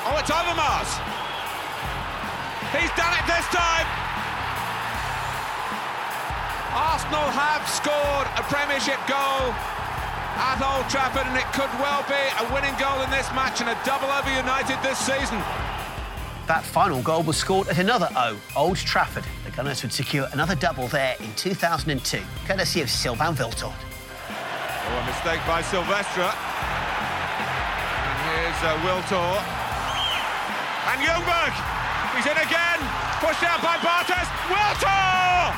Oh, 0.05 0.21
it's 0.21 0.29
Overmars. 0.29 0.91
He's 2.77 2.93
done 2.93 3.13
it 3.17 3.25
this 3.25 3.47
time. 3.49 3.88
Arsenal 6.77 7.25
have 7.33 7.65
scored 7.65 8.27
a 8.38 8.43
Premiership 8.53 9.01
goal 9.09 9.49
at 10.38 10.62
Old 10.62 10.86
Trafford, 10.93 11.25
and 11.25 11.38
it 11.41 11.49
could 11.57 11.73
well 11.81 12.05
be 12.05 12.21
a 12.38 12.45
winning 12.53 12.77
goal 12.77 13.01
in 13.01 13.09
this 13.09 13.29
match 13.33 13.62
and 13.65 13.69
a 13.69 13.77
double 13.81 14.13
over 14.13 14.29
United 14.29 14.77
this 14.86 15.01
season. 15.01 15.41
That 16.47 16.65
final 16.65 17.01
goal 17.01 17.23
was 17.23 17.38
scored 17.38 17.69
at 17.69 17.79
another 17.79 18.10
O, 18.17 18.38
Old 18.58 18.75
Trafford. 18.75 19.23
The 19.45 19.51
Gunners 19.51 19.82
would 19.82 19.93
secure 19.93 20.27
another 20.34 20.56
double 20.56 20.89
there 20.89 21.15
in 21.21 21.34
2002, 21.36 22.19
courtesy 22.45 22.82
of 22.82 22.89
Sylvain 22.89 23.34
Wiltord. 23.39 23.71
Oh, 23.71 24.99
a 24.99 25.06
mistake 25.08 25.39
by 25.47 25.63
Silvestre. 25.63 26.27
And 26.27 28.19
here's 28.27 28.60
uh. 28.60 29.39
And 30.91 30.99
Ljungberg! 30.99 31.53
He's 32.12 32.27
in 32.27 32.36
again! 32.36 32.79
Pushed 33.23 33.47
out 33.47 33.63
by 33.63 33.79
Barthez. 33.79 34.27
Wiltord! 34.51 35.56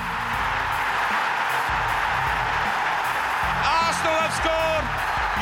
Arsenal 3.65 4.21
have 4.21 4.37
scored 4.37 4.85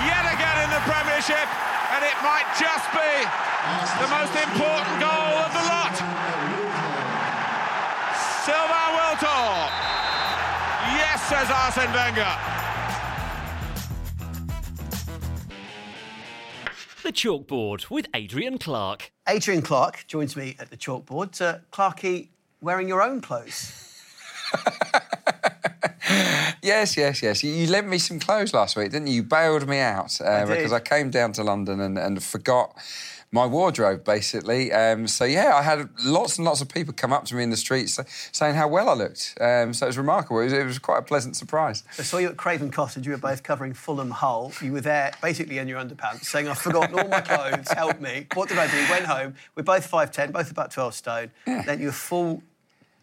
yet 0.08 0.24
again 0.24 0.64
in 0.64 0.70
the 0.72 0.80
Premiership, 0.88 1.48
and 1.92 2.02
it 2.08 2.16
might 2.24 2.48
just 2.56 2.88
be 2.96 3.53
the 3.64 4.08
most 4.08 4.36
important 4.36 5.00
goal 5.00 5.36
of 5.40 5.52
the 5.54 5.64
lot. 5.72 5.96
Sylvain 8.44 8.92
Wiltord. 8.98 9.72
Yes, 11.00 11.24
says 11.30 11.50
Arsene 11.50 11.94
Wenger. 11.94 12.36
The 17.04 17.12
chalkboard 17.12 17.90
with 17.90 18.08
Adrian 18.14 18.58
Clark. 18.58 19.12
Adrian 19.28 19.62
Clark 19.62 20.06
joins 20.08 20.36
me 20.36 20.56
at 20.60 20.70
the 20.70 20.78
chalkboard. 20.78 21.42
Uh, 21.42 21.60
Clarky, 21.72 22.30
wearing 22.60 22.88
your 22.90 23.02
own 23.02 23.22
clothes. 23.22 24.02
yes, 26.62 26.98
yes, 26.98 27.22
yes. 27.22 27.44
You, 27.44 27.52
you, 27.52 27.68
lent 27.68 27.88
me 27.88 27.98
some 27.98 28.20
clothes 28.20 28.54
last 28.54 28.76
week, 28.76 28.92
didn't 28.92 29.08
you? 29.08 29.16
You 29.16 29.24
bailed 29.24 29.68
me 29.68 29.80
out 29.80 30.20
uh, 30.22 30.26
I 30.26 30.46
because 30.46 30.74
I 30.74 30.80
came 30.80 31.10
down 31.10 31.32
to 31.34 31.44
London 31.44 31.80
and, 31.80 31.98
and 31.98 32.22
forgot 32.22 32.78
my 33.34 33.48
wardrobe, 33.48 34.06
basically. 34.06 34.72
Um, 34.72 35.08
so, 35.08 35.26
yeah, 35.26 35.56
I 35.56 35.64
had 35.64 35.90
lots 36.06 36.38
and 36.38 36.46
lots 36.46 36.62
of 36.62 36.70
people 36.70 36.94
come 36.94 37.12
up 37.12 37.26
to 37.26 37.36
me 37.36 37.44
in 37.44 37.50
the 37.50 37.58
streets 37.58 38.00
saying 38.32 38.56
how 38.56 38.68
well 38.68 38.90
I 38.90 38.94
looked. 38.94 39.36
Um, 39.42 39.74
so 39.74 39.88
it 39.88 39.90
was 39.90 39.98
remarkable. 39.98 40.40
It 40.40 40.46
was, 40.46 40.54
it 40.54 40.66
was 40.66 40.80
quite 40.80 41.00
a 41.00 41.02
pleasant 41.02 41.36
surprise. 41.36 41.84
I 41.98 42.04
saw 42.04 42.20
you 42.20 42.30
at 42.30 42.38
Craven 42.38 42.70
Cottage. 42.70 43.06
You 43.06 43.14
were 43.14 43.18
both 43.18 43.42
covering 43.42 43.74
Fulham 43.74 44.12
Hull. 44.12 44.54
You 44.62 44.72
were 44.72 44.82
there 44.82 45.12
basically 45.22 45.58
in 45.58 45.68
your 45.68 45.80
underpants, 45.80 46.26
saying, 46.26 46.48
I've 46.48 46.60
forgotten 46.60 46.98
all 46.98 47.08
my 47.08 47.22
clothes, 47.22 47.72
help 47.72 48.00
me. 48.00 48.28
What 48.36 48.50
did 48.50 48.60
I 48.60 48.68
do? 48.68 48.92
Went 48.92 49.06
home. 49.06 49.34
We're 49.56 49.64
both 49.64 49.90
5'10, 49.90 50.32
both 50.32 50.52
about 50.52 50.72
12 50.72 50.94
stone. 50.94 51.32
Then 51.46 51.82
you 51.82 51.90
a 51.90 51.92
full 51.92 52.44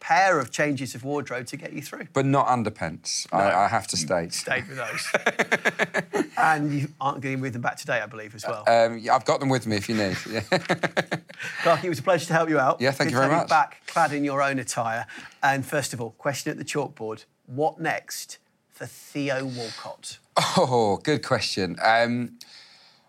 pair 0.00 0.40
of 0.40 0.50
changes 0.50 0.94
of 0.94 1.04
wardrobe 1.04 1.46
to 1.46 1.56
get 1.56 1.72
you 1.72 1.82
through. 1.82 2.08
But 2.12 2.26
not 2.26 2.46
underpants, 2.48 3.26
I, 3.32 3.52
I 3.52 3.68
have 3.68 3.86
to 3.88 3.96
state. 3.96 4.32
Stayed 4.32 4.64
with 4.66 4.78
those. 4.78 6.32
and 6.38 6.72
you 6.72 6.88
aren't 7.00 7.20
going 7.20 7.40
with 7.40 7.52
them 7.52 7.62
back 7.62 7.76
today, 7.76 8.00
I 8.00 8.06
believe, 8.06 8.34
as 8.34 8.44
well. 8.46 8.64
Um, 8.66 8.98
yeah, 8.98 9.14
I've 9.14 9.24
got 9.24 9.40
them 9.40 9.48
with 9.48 9.66
me 9.66 9.76
if 9.76 9.88
you 9.88 9.94
need. 9.94 10.16
Yeah. 10.28 10.40
Clark, 11.62 11.84
it 11.84 11.88
was 11.88 11.98
a 11.98 12.02
pleasure 12.02 12.26
to 12.26 12.32
help 12.32 12.48
you 12.48 12.58
out. 12.58 12.80
Yeah, 12.80 12.90
thank 12.90 13.10
Good 13.10 13.16
you 13.16 13.20
very 13.20 13.32
much. 13.32 13.48
back, 13.48 13.82
clad 13.86 14.12
in 14.12 14.24
your 14.24 14.42
own 14.42 14.58
attire. 14.58 15.06
And 15.42 15.64
first 15.64 15.92
of 15.92 16.00
all, 16.00 16.10
question 16.10 16.50
at 16.50 16.58
the 16.58 16.64
chalkboard: 16.64 17.24
What 17.46 17.78
next 17.80 18.38
for 18.70 18.86
Theo 18.86 19.44
Walcott? 19.44 20.18
Oh, 20.56 20.98
good 21.02 21.22
question. 21.22 21.76
Um, 21.82 22.38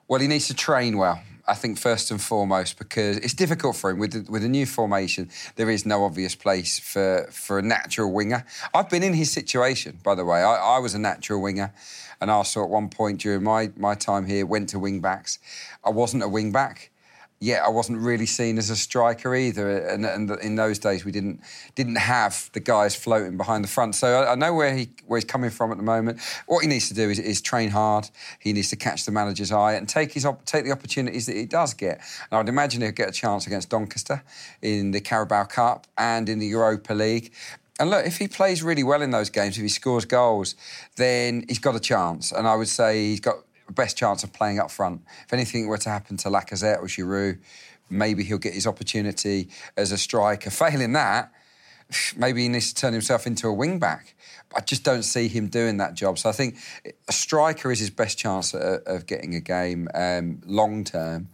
well, 0.08 0.19
he 0.19 0.27
needs 0.27 0.47
to 0.47 0.54
train 0.54 0.97
well. 0.97 1.21
I 1.47 1.56
think 1.56 1.77
first 1.77 2.12
and 2.12 2.21
foremost 2.21 2.77
because 2.77 3.17
it's 3.17 3.34
difficult 3.34 3.75
for 3.75 3.89
him 3.89 3.99
with 3.99 4.12
the, 4.12 4.32
with 4.32 4.43
a 4.43 4.49
new 4.49 4.65
formation. 4.65 5.30
There 5.56 5.69
is 5.69 5.86
no 5.86 6.04
obvious 6.04 6.36
place 6.36 6.80
for 6.80 7.27
for 7.32 7.60
a 7.60 7.62
natural 7.62 8.12
winger. 8.12 8.45
I've 8.73 8.89
been 8.89 9.04
in 9.04 9.13
his 9.13 9.32
situation, 9.32 9.99
by 10.04 10.15
the 10.15 10.25
way. 10.25 10.43
I, 10.43 10.75
I 10.75 10.80
was 10.80 10.93
a 10.93 10.99
natural 10.99 11.41
winger, 11.41 11.73
and 12.19 12.30
Arsenal 12.30 12.65
at 12.65 12.71
one 12.71 12.89
point 12.89 13.21
during 13.21 13.43
my 13.43 13.71
my 13.75 13.95
time 13.95 14.25
here 14.25 14.45
went 14.45 14.69
to 14.69 14.80
wing 14.80 15.01
backs. 15.01 15.39
I 15.84 15.89
wasn't 15.89 16.23
a 16.23 16.30
wing 16.30 16.51
back. 16.51 16.90
Yet 17.43 17.63
I 17.63 17.69
wasn't 17.69 17.97
really 17.97 18.27
seen 18.27 18.60
as 18.60 18.69
a 18.69 18.75
striker 18.75 19.36
either, 19.36 19.80
and, 19.88 20.06
and 20.06 20.30
in 20.41 20.56
those 20.56 20.77
days 20.77 21.04
we 21.04 21.12
didn't 21.12 21.41
didn't 21.73 21.95
have 21.95 22.51
the 22.54 22.60
guys 22.60 22.95
floating 22.95 23.36
behind 23.36 23.63
the 23.63 23.67
front. 23.67 23.95
So 23.95 24.21
I, 24.21 24.34
I 24.34 24.36
know 24.36 24.54
where 24.54 24.75
he 24.75 24.91
where 25.08 25.17
he's 25.17 25.25
coming 25.25 25.49
from 25.49 25.71
at 25.71 25.77
the 25.77 25.84
moment. 25.84 26.21
What 26.45 26.62
he 26.62 26.67
needs 26.67 26.88
to 26.89 26.93
do 26.93 27.10
is, 27.10 27.17
is 27.17 27.41
train 27.41 27.71
hard. 27.71 28.12
He 28.39 28.54
needs 28.54 28.69
to 28.69 28.75
catch 28.75 29.06
the 29.06 29.12
manager's 29.12 29.51
eye 29.51 29.73
and 29.73 29.89
take 29.89 30.13
his 30.13 30.27
take 30.45 30.65
the 30.65 30.71
opportunities 30.71 31.25
that 31.25 31.36
he 31.36 31.47
does 31.47 31.73
get. 31.73 31.99
And 32.30 32.39
I'd 32.39 32.47
imagine 32.47 32.84
he'll 32.84 32.91
get 32.91 33.10
a 33.10 33.12
chance 33.12 33.47
against 33.47 33.71
Doncaster 33.71 34.21
in 34.62 34.91
the 34.91 35.01
Carabao 35.01 35.45
Cup 35.45 35.88
and 35.97 36.30
in 36.30 36.38
the 36.38 36.45
Europa 36.47 36.93
League. 36.93 37.34
And 37.80 37.89
look, 37.89 38.06
if 38.06 38.19
he 38.19 38.27
plays 38.27 38.62
really 38.62 38.84
well 38.84 39.01
in 39.01 39.10
those 39.10 39.32
games, 39.32 39.58
if 39.58 39.63
he 39.63 39.69
scores 39.69 40.06
goals, 40.06 40.54
then 40.97 41.45
he's 41.47 41.58
got 41.58 41.75
a 41.75 41.80
chance. 41.80 42.32
And 42.32 42.47
I 42.47 42.54
would 42.54 42.67
say 42.67 43.06
he's 43.06 43.19
got 43.19 43.38
best 43.72 43.98
chance 43.98 44.24
of 44.24 44.34
playing 44.34 44.60
up 44.60 44.72
front. 44.72 45.02
If 45.26 45.34
anything 45.34 45.68
were 45.68 45.78
to 45.78 45.90
happen 45.90 46.18
to 46.18 46.30
Lacazette 46.30 46.80
or 46.80 46.86
Giroud, 46.86 47.40
maybe 47.90 48.24
he'll 48.24 48.38
get 48.38 48.54
his 48.54 48.68
opportunity 48.68 49.50
as 49.78 49.92
a 49.92 49.98
striker. 49.98 50.50
Failing 50.52 50.94
that, 50.94 51.32
maybe 52.16 52.44
he 52.44 52.50
needs 52.50 52.74
to 52.74 52.82
turn 52.82 52.94
himself 52.94 53.28
into 53.28 53.48
a 53.48 53.54
wing 53.54 53.80
back. 53.80 54.16
I 54.56 54.62
just 54.62 54.84
don't 54.84 55.04
see 55.04 55.28
him 55.28 55.48
doing 55.48 55.78
that 55.78 55.94
job. 55.94 56.18
So 56.18 56.30
I 56.30 56.34
think 56.34 56.58
a 57.08 57.14
striker 57.14 57.72
is 57.72 57.80
his 57.80 57.90
best 57.90 58.18
chance 58.18 58.54
of, 58.54 58.82
of 58.86 59.06
getting 59.06 59.36
a 59.36 59.40
game 59.40 59.88
um, 59.94 60.42
long 60.46 60.84
term. 60.84 61.30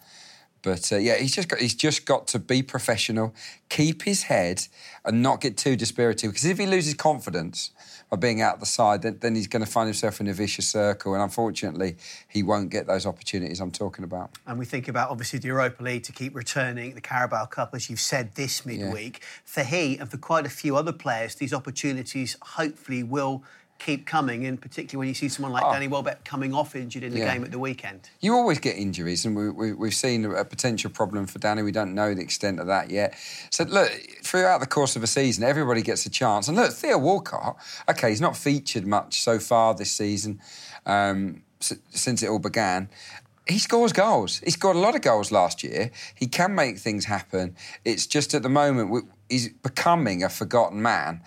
But 0.62 0.92
uh, 0.92 0.98
yeah, 0.98 1.16
he's 1.16 1.34
just 1.34 1.50
got 1.50 1.60
he's 1.60 1.76
just 1.76 2.06
got 2.06 2.28
to 2.28 2.40
be 2.40 2.62
professional, 2.62 3.34
keep 3.70 4.04
his 4.04 4.24
head, 4.24 4.68
and 5.06 5.22
not 5.22 5.40
get 5.40 5.56
too 5.56 5.76
dispirited. 5.76 6.30
Because 6.30 6.46
if 6.46 6.58
he 6.58 6.66
loses 6.66 6.94
confidence 6.94 7.72
by 8.10 8.18
being 8.18 8.42
out 8.42 8.60
the 8.60 8.66
side, 8.66 9.02
then, 9.02 9.18
then 9.20 9.36
he's 9.36 9.48
going 9.48 9.64
to 9.64 9.70
find 9.70 9.88
himself 9.88 10.22
in 10.22 10.28
a 10.28 10.34
vicious 10.34 10.68
circle. 10.68 11.14
And 11.14 11.22
unfortunately, 11.22 11.98
he 12.28 12.42
won't 12.42 12.70
get 12.70 12.88
those 12.88 13.06
opportunities 13.06 13.60
I'm 13.60 13.72
talking 13.72 14.04
about. 14.04 14.32
And 14.46 14.58
we 14.58 14.66
think 14.66 14.88
about 14.88 15.10
obviously 15.10 15.40
the 15.40 15.48
Europa 15.48 15.84
League 15.84 16.04
to 16.04 16.12
keep 16.12 16.36
returning, 16.36 16.96
the 16.96 17.02
Carabao 17.02 17.46
Cup, 17.48 17.72
as 17.74 17.90
you've 17.90 18.00
said 18.00 18.36
this 18.36 18.66
midweek. 18.66 19.22
For 19.44 19.64
he 19.64 19.98
and 19.98 20.10
for 20.10 20.18
quite 20.18 20.46
a 20.46 20.50
few 20.50 20.78
other 20.78 20.94
players, 20.94 21.36
these 21.36 21.54
opportunities 21.54 22.38
hopefully 22.42 23.04
will 23.04 23.44
keep 23.80 24.06
coming, 24.06 24.46
and 24.46 24.60
particularly 24.62 24.98
when 24.98 25.08
you 25.08 25.14
see 25.14 25.30
someone 25.30 25.52
like 25.52 25.64
Oh. 25.64 25.72
Danny 25.74 25.88
Welbeck 25.88 26.24
coming 26.24 26.54
off 26.54 26.76
injured 26.76 27.04
in 27.04 27.14
the 27.14 27.20
Yeah. 27.20 27.34
game 27.34 27.44
at 27.44 27.52
the 27.52 27.60
weekend. 27.60 28.10
You 28.20 28.34
always 28.36 28.60
get 28.60 28.76
injuries, 28.78 29.26
and 29.26 29.36
we, 29.36 29.50
we, 29.50 29.74
we've 29.74 29.94
seen 29.94 30.26
a 30.26 30.44
potential 30.46 30.90
problem 30.90 31.28
for 31.28 31.40
Danny. 31.40 31.62
We 31.62 31.72
don't 31.72 31.94
know 31.94 32.14
the 32.14 32.22
extent 32.22 32.60
of 32.60 32.68
that 32.68 32.90
yet. 32.90 33.16
So, 33.50 33.64
look, 33.66 33.92
throughout 34.24 34.60
the 34.60 34.68
course 34.68 34.96
of 34.96 35.04
a 35.04 35.08
season, 35.08 35.44
everybody 35.44 35.82
gets 35.82 36.06
a 36.06 36.10
chance. 36.10 36.48
And 36.48 36.58
look, 36.58 36.74
Theo 36.74 36.98
Walcott, 36.98 37.58
okay, 37.90 38.10
he's 38.10 38.22
not 38.22 38.36
featured 38.36 38.86
much 38.88 39.22
so 39.22 39.40
far 39.40 39.74
this 39.74 39.92
season 39.92 40.42
um, 40.86 41.44
since 41.60 42.24
it 42.24 42.28
all 42.30 42.40
began. 42.40 42.90
He 43.48 43.60
scores 43.60 43.94
goals. 43.94 44.40
He 44.44 44.52
scored 44.52 44.76
a 44.76 44.80
lot 44.80 44.94
of 44.96 45.02
goals 45.02 45.32
last 45.32 45.64
year. 45.64 45.90
He 46.16 46.28
can 46.28 46.54
make 46.54 46.78
things 46.80 47.06
happen. 47.06 47.56
It's 47.86 48.06
just 48.06 48.34
at 48.34 48.44
the 48.44 48.50
moment, 48.50 48.90
we, 48.90 49.02
he's 49.30 49.48
becoming 49.50 50.22
a 50.22 50.28
forgotten 50.30 50.82
man. 50.82 51.22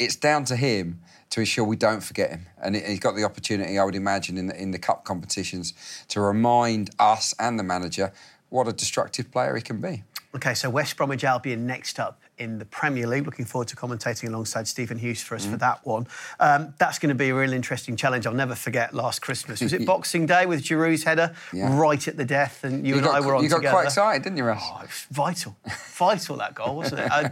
It's 0.00 0.16
down 0.16 0.46
to 0.46 0.56
him 0.56 1.00
to 1.28 1.40
ensure 1.40 1.62
we 1.62 1.76
don't 1.76 2.02
forget 2.02 2.30
him. 2.30 2.46
And 2.60 2.74
he- 2.74 2.82
he's 2.82 3.00
got 3.00 3.14
the 3.16 3.24
opportunity, 3.24 3.78
I 3.78 3.84
would 3.84 3.94
imagine, 3.94 4.38
in 4.38 4.46
the, 4.46 4.60
in 4.60 4.70
the 4.70 4.78
cup 4.78 5.04
competitions 5.04 5.74
to 6.08 6.20
remind 6.22 6.90
us 6.98 7.34
and 7.38 7.58
the 7.58 7.62
manager 7.62 8.10
what 8.48 8.66
a 8.66 8.72
destructive 8.72 9.30
player 9.30 9.54
he 9.54 9.62
can 9.62 9.80
be. 9.80 10.02
Okay, 10.34 10.54
so 10.54 10.70
West 10.70 10.96
Bromwich 10.96 11.22
Albion 11.22 11.66
next 11.66 12.00
up 12.00 12.18
in 12.40 12.58
the 12.58 12.64
Premier 12.64 13.06
League. 13.06 13.24
Looking 13.26 13.44
forward 13.44 13.68
to 13.68 13.76
commentating 13.76 14.28
alongside 14.28 14.66
Stephen 14.66 14.98
Hughes 14.98 15.22
for 15.22 15.34
us 15.36 15.46
Mm. 15.46 15.50
for 15.52 15.56
that 15.58 15.86
one. 15.86 16.06
Um, 16.40 16.74
that's 16.78 16.98
going 16.98 17.10
to 17.10 17.14
be 17.14 17.28
a 17.28 17.34
real 17.34 17.52
interesting 17.52 17.94
challenge. 17.96 18.26
I'll 18.26 18.32
never 18.34 18.54
forget 18.56 18.92
last 18.94 19.20
Christmas. 19.22 19.60
Was 19.60 19.72
it 19.72 19.86
Boxing 19.94 20.26
Day 20.26 20.46
with 20.46 20.62
Giroud's 20.64 21.04
header 21.04 21.34
Yeah. 21.52 21.78
right 21.78 22.06
at 22.08 22.16
the 22.16 22.24
death, 22.24 22.64
and 22.64 22.86
you, 22.86 22.94
and 22.94 23.04
got, 23.04 23.14
I 23.14 23.20
were 23.20 23.36
on 23.36 23.44
You 23.44 23.50
got 23.50 23.62
quite 23.62 23.84
excited, 23.84 24.22
didn't 24.22 24.38
you, 24.38 24.44
Russ? 24.44 24.62
Oh, 24.64 24.78
it 24.82 24.86
was 24.88 25.06
vital, 25.10 25.56
vital 25.92 26.36
that 26.38 26.54
goal, 26.54 26.76
wasn't 26.76 27.02
it? 27.02 27.12
I, 27.12 27.30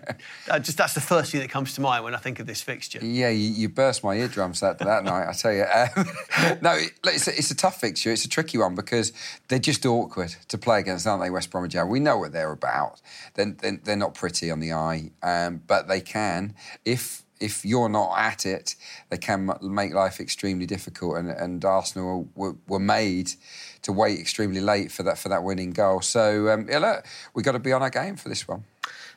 I 0.50 0.58
just 0.60 0.76
that's 0.78 0.94
the 0.94 1.00
first 1.00 1.32
thing 1.32 1.40
that 1.40 1.50
comes 1.50 1.74
to 1.74 1.80
mind 1.80 2.04
when 2.04 2.14
I 2.14 2.18
think 2.18 2.38
of 2.38 2.46
this 2.46 2.60
fixture. 2.62 2.98
Yeah, 3.02 3.30
you, 3.30 3.48
you 3.50 3.68
burst 3.68 4.04
my 4.04 4.14
eardrums 4.14 4.60
that 4.60 4.78
that 4.78 5.04
night. 5.04 5.26
I 5.28 5.32
tell 5.32 5.52
you. 5.52 5.64
Um, 5.64 6.58
no, 6.62 6.72
it, 6.74 6.92
it's 7.04 7.26
a, 7.26 7.30
it's 7.36 7.50
a 7.50 7.56
tough 7.56 7.80
fixture. 7.80 8.12
It's 8.12 8.24
a 8.24 8.28
tricky 8.28 8.58
one 8.58 8.74
because 8.74 9.12
they're 9.48 9.58
just 9.58 9.86
awkward 9.86 10.34
to 10.48 10.58
play 10.58 10.80
against, 10.80 11.06
aren't 11.06 11.22
they? 11.22 11.30
West 11.30 11.50
Bromwich 11.50 11.74
Albion. 11.74 11.90
We 11.90 12.00
know 12.00 12.18
what 12.18 12.32
they're 12.32 12.52
about. 12.52 13.00
They're, 13.34 13.52
they're, 13.52 13.78
they're 13.82 13.96
not 13.96 14.14
pretty 14.14 14.50
on 14.50 14.60
the 14.60 14.72
eye, 14.72 14.97
um, 15.22 15.62
but 15.66 15.88
they 15.88 16.00
can 16.00 16.54
if. 16.84 17.22
If 17.40 17.64
you're 17.64 17.88
not 17.88 18.18
at 18.18 18.44
it, 18.44 18.74
they 19.10 19.16
can 19.16 19.48
make 19.62 19.94
life 19.94 20.18
extremely 20.18 20.66
difficult, 20.66 21.18
and, 21.18 21.30
and 21.30 21.64
Arsenal 21.64 22.28
were, 22.34 22.56
were 22.66 22.80
made 22.80 23.30
to 23.82 23.92
wait 23.92 24.18
extremely 24.18 24.60
late 24.60 24.90
for 24.90 25.04
that 25.04 25.18
for 25.18 25.28
that 25.28 25.44
winning 25.44 25.70
goal. 25.70 26.00
So 26.00 26.48
um, 26.52 26.66
yeah, 26.68 26.80
look, 26.80 27.06
we 27.34 27.44
got 27.44 27.52
to 27.52 27.60
be 27.60 27.72
on 27.72 27.80
our 27.80 27.90
game 27.90 28.16
for 28.16 28.28
this 28.28 28.48
one. 28.48 28.64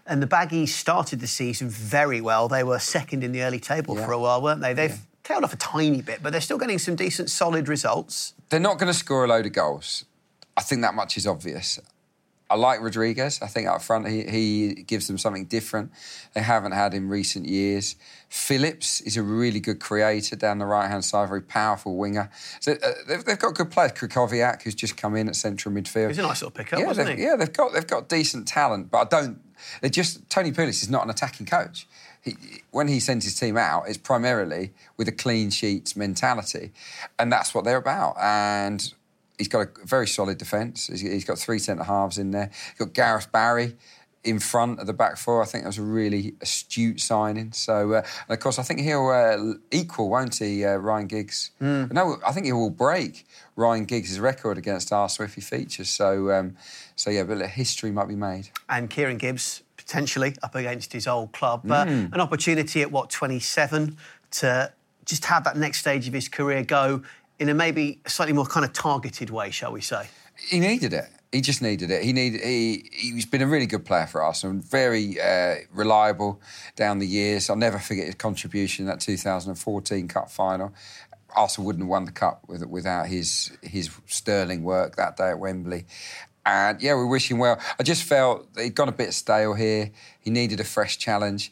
And 0.06 0.22
the 0.22 0.28
Baggies 0.28 0.68
started 0.70 1.20
the 1.20 1.26
season 1.26 1.68
very 1.68 2.22
well. 2.22 2.48
They 2.48 2.64
were 2.64 2.78
second 2.78 3.24
in 3.24 3.32
the 3.32 3.42
early 3.42 3.60
table 3.60 3.96
Yeah. 3.98 4.06
for 4.06 4.12
a 4.12 4.20
while, 4.20 4.40
weren't 4.40 4.62
they? 4.62 4.74
They've 4.76 5.00
tailed 5.24 5.44
off 5.44 5.54
a 5.54 5.58
tiny 5.58 6.04
bit, 6.04 6.22
but 6.22 6.32
they're 6.32 6.42
still 6.42 6.60
getting 6.60 6.78
some 6.78 6.96
decent, 6.96 7.32
solid 7.32 7.68
results. 7.68 8.36
They're 8.50 8.60
not 8.60 8.78
going 8.78 8.94
to 8.94 9.00
score 9.00 9.26
a 9.26 9.28
load 9.28 9.48
of 9.48 9.54
goals. 9.54 10.06
I 10.56 10.62
think 10.62 10.84
that 10.84 10.94
much 10.94 11.18
is 11.18 11.26
obvious. 11.26 11.80
I 12.52 12.56
like 12.56 12.82
Rodriguez. 12.82 13.40
I 13.42 13.48
think 13.48 13.68
up 13.68 13.82
front 13.82 14.08
he, 14.10 14.24
he 14.26 14.74
gives 14.84 15.08
them 15.08 15.18
something 15.18 15.46
different 15.46 15.92
they 16.34 16.42
haven't 16.42 16.74
had 16.74 16.94
in 16.94 17.08
recent 17.08 17.46
years. 17.48 17.96
Phillips 18.30 19.00
is 19.02 19.16
a 19.18 19.24
really 19.24 19.60
good 19.60 19.80
creator 19.80 20.36
down 20.36 20.58
the 20.58 20.66
right 20.66 20.90
hand 20.90 21.06
side, 21.06 21.30
very 21.30 21.42
powerful 21.42 21.96
winger. 21.98 22.30
So 22.60 22.74
uh, 22.74 22.92
they've, 23.08 23.24
they've 23.24 23.40
got 23.40 23.56
good 23.56 23.72
players. 23.72 23.94
Krychowiak, 23.94 24.64
who's 24.64 24.76
just 24.76 24.98
come 24.98 25.16
in 25.16 25.28
at 25.30 25.36
central 25.36 25.74
midfield. 25.74 26.10
He's 26.10 26.20
a 26.20 26.24
nice 26.24 26.42
little 26.42 26.52
pickup, 26.52 26.80
yeah, 26.80 26.88
wasn't 26.88 27.08
they've- 27.08 27.18
he? 27.18 27.24
Yeah, 27.24 27.36
they've 27.38 27.54
got 27.54 27.74
they've 27.74 27.88
got 27.88 28.10
decent 28.10 28.48
talent, 28.48 28.92
but 28.92 29.00
I 29.14 29.22
don't. 29.22 29.40
They're 29.80 29.90
just 29.90 30.30
Tony 30.30 30.52
Pulis 30.52 30.82
is 30.84 30.90
not 30.90 31.04
an 31.04 31.10
attacking 31.10 31.46
coach. 31.46 31.88
He, 32.22 32.36
when 32.72 32.88
he 32.88 33.00
sends 33.00 33.26
his 33.26 33.36
team 33.40 33.58
out, 33.58 33.86
it's 33.88 33.98
primarily 33.98 34.74
with 34.98 35.08
a 35.08 35.12
clean 35.12 35.50
sheets 35.50 35.96
mentality, 35.96 36.72
and 37.18 37.32
that's 37.32 37.54
what 37.56 37.64
they're 37.66 37.78
about. 37.78 38.16
And 38.20 38.94
he's 39.42 39.48
got 39.48 39.62
a 39.62 39.70
very 39.86 40.08
solid 40.08 40.38
defence. 40.38 40.86
He's, 40.86 41.02
he's 41.02 41.26
got 41.26 41.40
three 41.40 41.58
centre 41.58 41.84
halves 41.84 42.20
in 42.20 42.30
there. 42.30 42.52
He's 42.70 42.86
got 42.86 42.94
Gareth 42.94 43.32
Barry 43.32 43.76
in 44.24 44.38
front 44.38 44.80
of 44.80 44.86
the 44.86 44.94
back 44.94 45.18
four. 45.18 45.42
I 45.42 45.46
think 45.46 45.64
that 45.64 45.70
was 45.70 45.80
a 45.80 45.82
really 45.82 46.36
astute 46.42 47.00
signing. 47.00 47.52
So, 47.54 47.94
uh, 47.94 48.04
and 48.28 48.34
of 48.36 48.40
course, 48.40 48.60
I 48.60 48.64
think 48.64 48.82
he'll 48.82 49.08
uh, 49.10 49.56
equal, 49.72 50.10
won't 50.12 50.38
he, 50.38 50.64
uh, 50.64 50.76
Ryan 50.76 51.08
Giggs? 51.08 51.50
No, 51.60 52.18
I 52.24 52.32
think 52.32 52.46
he 52.46 52.54
will 52.54 52.70
break 52.70 53.26
Ryan 53.56 53.86
Giggs' 53.86 54.20
record 54.20 54.60
against 54.60 54.94
Arsenal 54.94 55.28
if 55.28 55.34
he 55.34 55.42
features. 55.42 55.90
So, 55.90 56.30
um, 56.32 56.56
so 56.96 57.10
yeah, 57.10 57.24
but 57.24 57.44
history 57.48 57.90
might 57.90 58.08
be 58.08 58.16
made. 58.16 58.52
and 58.70 58.92
Kieran 58.92 59.18
Gibbs 59.18 59.64
potentially 59.76 60.36
up 60.44 60.54
against 60.54 60.94
his 60.94 61.08
old 61.08 61.32
club. 61.32 61.70
Uh, 61.72 61.86
an 61.88 62.22
opportunity 62.22 62.84
at 62.84 62.92
what 62.92 63.10
27 63.10 63.98
to 64.32 64.72
just 65.06 65.26
have 65.26 65.44
that 65.44 65.58
next 65.58 65.80
stage 65.80 66.08
of 66.08 66.14
his 66.14 66.30
career 66.30 66.64
go 66.64 67.02
in 67.42 67.50
a 67.50 67.56
maybe 67.56 68.00
slightly 68.06 68.34
more 68.34 68.46
kind 68.46 68.64
of 68.64 68.72
targeted 68.72 69.32
way, 69.32 69.50
shall 69.50 69.72
we 69.72 69.82
say? 69.82 70.08
He 70.38 70.60
needed 70.60 70.94
it. 70.94 71.10
He 71.32 71.42
just 71.42 71.60
needed 71.60 71.90
it. 71.90 72.04
He 72.04 72.14
needed. 72.14 72.42
He 72.42 72.88
he's 72.94 73.26
been 73.26 73.42
a 73.42 73.48
really 73.48 73.66
good 73.66 73.84
player 73.84 74.06
for 74.06 74.22
Arsenal, 74.22 74.62
very 74.62 75.20
uh, 75.20 75.56
reliable 75.74 76.40
down 76.76 77.00
the 77.00 77.08
years. 77.08 77.50
I'll 77.50 77.56
never 77.56 77.80
forget 77.80 78.06
his 78.06 78.16
contribution 78.16 78.84
in 78.84 78.90
that 78.90 79.00
2014 79.00 80.08
Cup 80.08 80.30
final. 80.30 80.72
Arsenal 81.36 81.66
wouldn't 81.66 81.84
have 81.84 81.90
won 81.90 82.06
the 82.06 82.12
cup 82.12 82.44
with, 82.48 82.64
without 82.68 83.08
his 83.08 83.52
his 83.64 83.90
sterling 84.06 84.64
work 84.64 84.98
that 84.98 85.18
day 85.18 85.32
at 85.32 85.40
Wembley. 85.40 85.86
And 86.46 86.80
yeah, 86.80 86.96
we 86.96 87.06
wish 87.06 87.32
him 87.32 87.40
well. 87.40 87.60
I 87.80 87.84
just 87.84 88.04
felt 88.04 88.48
he'd 88.56 88.76
gone 88.76 88.90
a 88.90 88.94
bit 88.94 89.14
stale 89.14 89.56
here. 89.56 89.90
He 90.20 90.30
needed 90.30 90.60
a 90.60 90.64
fresh 90.64 91.00
challenge, 91.00 91.52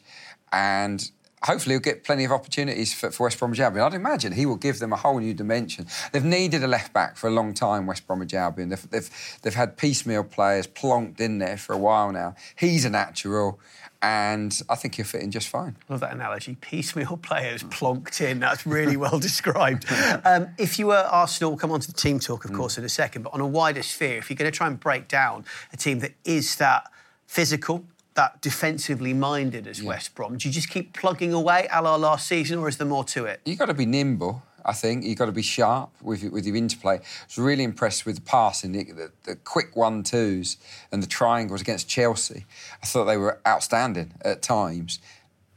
and 0.52 1.10
hopefully 1.44 1.74
he'll 1.74 1.80
get 1.80 2.04
plenty 2.04 2.24
of 2.24 2.32
opportunities 2.32 2.92
for, 2.92 3.10
for 3.10 3.24
West 3.24 3.38
Bromwich 3.38 3.60
Albion. 3.60 3.84
I'd 3.84 3.94
imagine 3.94 4.32
he 4.32 4.46
will 4.46 4.56
give 4.56 4.78
them 4.78 4.92
a 4.92 4.96
whole 4.96 5.18
new 5.18 5.34
dimension. 5.34 5.86
They've 6.12 6.24
needed 6.24 6.62
a 6.62 6.68
left 6.68 6.92
back 6.92 7.16
for 7.16 7.28
a 7.28 7.30
long 7.30 7.54
time, 7.54 7.86
West 7.86 8.06
Bromwich 8.06 8.34
Albion. 8.34 8.68
They've, 8.68 8.90
they've, 8.90 9.38
they've 9.42 9.54
had 9.54 9.76
piecemeal 9.76 10.24
players 10.24 10.66
plonked 10.66 11.20
in 11.20 11.38
there 11.38 11.56
for 11.56 11.72
a 11.72 11.78
while 11.78 12.12
now. 12.12 12.34
He's 12.56 12.84
a 12.84 12.90
natural. 12.90 13.58
And 14.02 14.62
I 14.70 14.76
think 14.76 14.94
he'll 14.94 15.04
fit 15.04 15.20
in 15.20 15.30
just 15.30 15.48
fine. 15.48 15.76
Love 15.90 16.00
that 16.00 16.14
analogy. 16.14 16.56
Piecemeal 16.58 17.18
players 17.18 17.62
plonked 17.64 18.22
in. 18.22 18.40
That's 18.40 18.66
really 18.66 18.96
well 18.96 19.18
described. 19.20 19.84
Um, 20.24 20.48
if 20.56 20.78
you 20.78 20.86
were 20.86 21.06
Arsenal, 21.10 21.50
we'll 21.50 21.58
come 21.58 21.70
on 21.70 21.80
to 21.80 21.86
the 21.86 21.92
team 21.92 22.18
talk, 22.18 22.46
of 22.46 22.52
course, 22.54 22.78
in 22.78 22.84
a 22.84 22.88
second. 22.88 23.24
But 23.24 23.34
on 23.34 23.42
a 23.42 23.46
wider 23.46 23.82
sphere, 23.82 24.16
if 24.16 24.30
you're 24.30 24.38
going 24.38 24.50
to 24.50 24.56
try 24.56 24.68
and 24.68 24.80
break 24.80 25.06
down 25.06 25.44
a 25.70 25.76
team 25.76 25.98
that 25.98 26.12
is 26.24 26.56
that 26.56 26.90
physical, 27.26 27.84
that 28.14 28.40
defensively 28.40 29.14
minded 29.14 29.66
as 29.66 29.82
West 29.82 30.14
Brom, 30.14 30.36
do 30.36 30.48
you 30.48 30.52
just 30.52 30.68
keep 30.68 30.92
plugging 30.92 31.32
away 31.32 31.68
a 31.72 31.82
la 31.82 31.96
last 31.96 32.26
season, 32.26 32.58
or 32.58 32.68
is 32.68 32.76
there 32.76 32.86
more 32.86 33.04
to 33.04 33.24
it? 33.24 33.40
You've 33.44 33.58
got 33.58 33.66
to 33.66 33.74
be 33.74 33.86
nimble. 33.86 34.42
I 34.64 34.74
think 34.74 35.04
you've 35.04 35.16
got 35.16 35.26
to 35.26 35.32
be 35.32 35.42
sharp 35.42 35.90
with 36.02 36.22
with 36.24 36.46
your 36.46 36.56
interplay. 36.56 36.96
I 36.96 37.00
was 37.26 37.38
really 37.38 37.64
impressed 37.64 38.04
with 38.04 38.16
the 38.16 38.22
passing, 38.22 38.72
the, 38.72 38.84
the, 38.84 39.12
the 39.24 39.36
quick 39.36 39.74
one 39.74 40.02
twos 40.02 40.58
and 40.92 41.02
the 41.02 41.06
triangles 41.06 41.62
against 41.62 41.88
Chelsea. 41.88 42.44
I 42.82 42.86
thought 42.86 43.04
they 43.04 43.16
were 43.16 43.40
outstanding 43.46 44.12
at 44.22 44.42
times. 44.42 44.98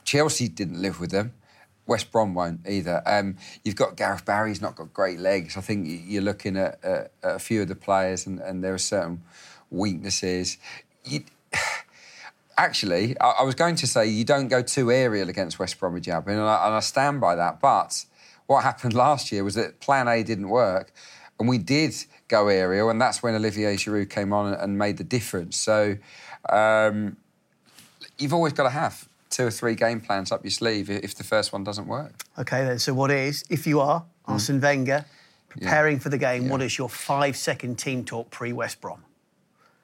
Chelsea 0.05 0.47
didn't 0.47 0.81
live 0.81 0.99
with 0.99 1.11
them. 1.11 1.33
West 1.85 2.11
Brom 2.11 2.33
won't 2.33 2.61
either. 2.67 3.01
Um, 3.05 3.35
you've 3.63 3.75
got 3.75 3.97
Gareth 3.97 4.25
Barry, 4.25 4.49
he's 4.49 4.61
not 4.61 4.75
got 4.75 4.93
great 4.93 5.19
legs. 5.19 5.57
I 5.57 5.61
think 5.61 5.85
you're 6.07 6.21
looking 6.21 6.55
at, 6.55 6.83
at 6.83 7.11
a 7.23 7.39
few 7.39 7.61
of 7.61 7.67
the 7.67 7.75
players, 7.75 8.25
and, 8.25 8.39
and 8.39 8.63
there 8.63 8.73
are 8.73 8.77
certain 8.77 9.21
weaknesses. 9.69 10.57
You, 11.03 11.23
actually, 12.57 13.19
I, 13.19 13.35
I, 13.39 13.43
was 13.43 13.55
going 13.55 13.75
to 13.77 13.87
say 13.87 14.07
you 14.07 14.23
don't 14.23 14.47
go 14.47 14.61
too 14.61 14.91
aerial 14.91 15.29
against 15.29 15.59
West 15.59 15.79
Bromwich 15.79 16.07
Albion, 16.07 16.39
and 16.39 16.47
I, 16.47 16.67
and 16.67 16.75
I 16.75 16.79
stand 16.79 17.21
by 17.21 17.35
that. 17.35 17.59
But 17.59 18.05
what 18.47 18.63
happened 18.63 18.93
last 19.05 19.31
year 19.31 19.43
was 19.43 19.55
that 19.55 19.79
Plan 19.79 20.07
A 20.07 20.23
didn't 20.23 20.49
work, 20.49 20.93
and 21.39 21.47
we 21.47 21.57
did 21.57 21.95
go 22.27 22.47
aerial, 22.47 22.89
and 22.89 23.01
that's 23.01 23.21
when 23.21 23.35
Olivier 23.35 23.75
Giroud 23.75 24.09
came 24.09 24.33
on 24.33 24.53
and, 24.53 24.77
made 24.77 24.97
the 24.97 25.03
difference. 25.03 25.57
So 25.57 25.97
um, 26.49 27.17
you've 28.17 28.33
always 28.33 28.53
got 28.53 28.63
to 28.63 28.69
have 28.69 29.07
two 29.29 29.47
or 29.47 29.51
three 29.51 29.75
game 29.75 29.99
plans 29.99 30.31
up 30.31 30.43
your 30.43 30.51
sleeve 30.51 30.89
if 30.89 31.15
the 31.15 31.23
first 31.23 31.51
one 31.53 31.63
doesn't 31.63 31.87
work. 31.87 32.13
Okay, 32.37 32.63
then. 32.63 32.79
So 32.79 32.93
what 32.93 33.11
is, 33.11 33.43
if 33.49 33.65
you 33.65 33.79
are 33.79 34.01
mm. 34.01 34.05
Arsene 34.33 34.61
Wenger 34.61 35.05
preparing 35.49 35.97
yeah. 35.97 36.01
for 36.01 36.09
the 36.09 36.17
game, 36.17 36.45
yeah. 36.45 36.51
what 36.51 36.61
is 36.61 36.77
your 36.77 36.89
five-second 36.89 37.77
team 37.77 38.03
talk 38.03 38.29
pre-West 38.29 38.81
Brom? 38.81 39.03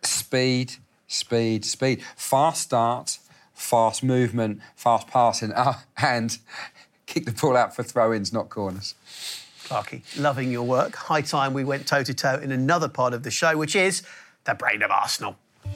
Speed 0.04 0.76
speed, 1.10 1.66
speed, 1.66 2.02
fast 2.16 2.62
start, 2.62 3.18
fast 3.54 4.02
movement, 4.02 4.62
fast 4.76 5.08
passing, 5.08 5.52
uh, 5.52 5.74
and 5.98 6.38
kick 7.06 7.26
the 7.26 7.32
ball 7.34 7.58
out 7.58 7.76
for 7.76 7.84
throw-ins, 7.84 8.32
not 8.32 8.48
corners. 8.48 8.96
Clarky, 9.66 10.02
loving 10.18 10.52
your 10.52 10.64
work. 10.64 10.96
High 10.96 11.22
time 11.22 11.54
we 11.54 11.64
went 11.66 11.86
toe 11.86 12.04
to 12.04 12.14
toe 12.14 12.36
in 12.36 12.52
another 12.52 12.88
part 12.88 13.14
of 13.14 13.24
the 13.24 13.32
show, 13.32 13.58
which 13.58 13.76
is 13.76 14.04
the 14.46 14.56
brain 14.56 14.82
of 14.82 14.90
Arsenal. 14.90 15.36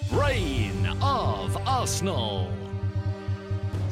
Brain 0.09 0.87
of 1.01 1.57
Arsenal. 1.67 2.51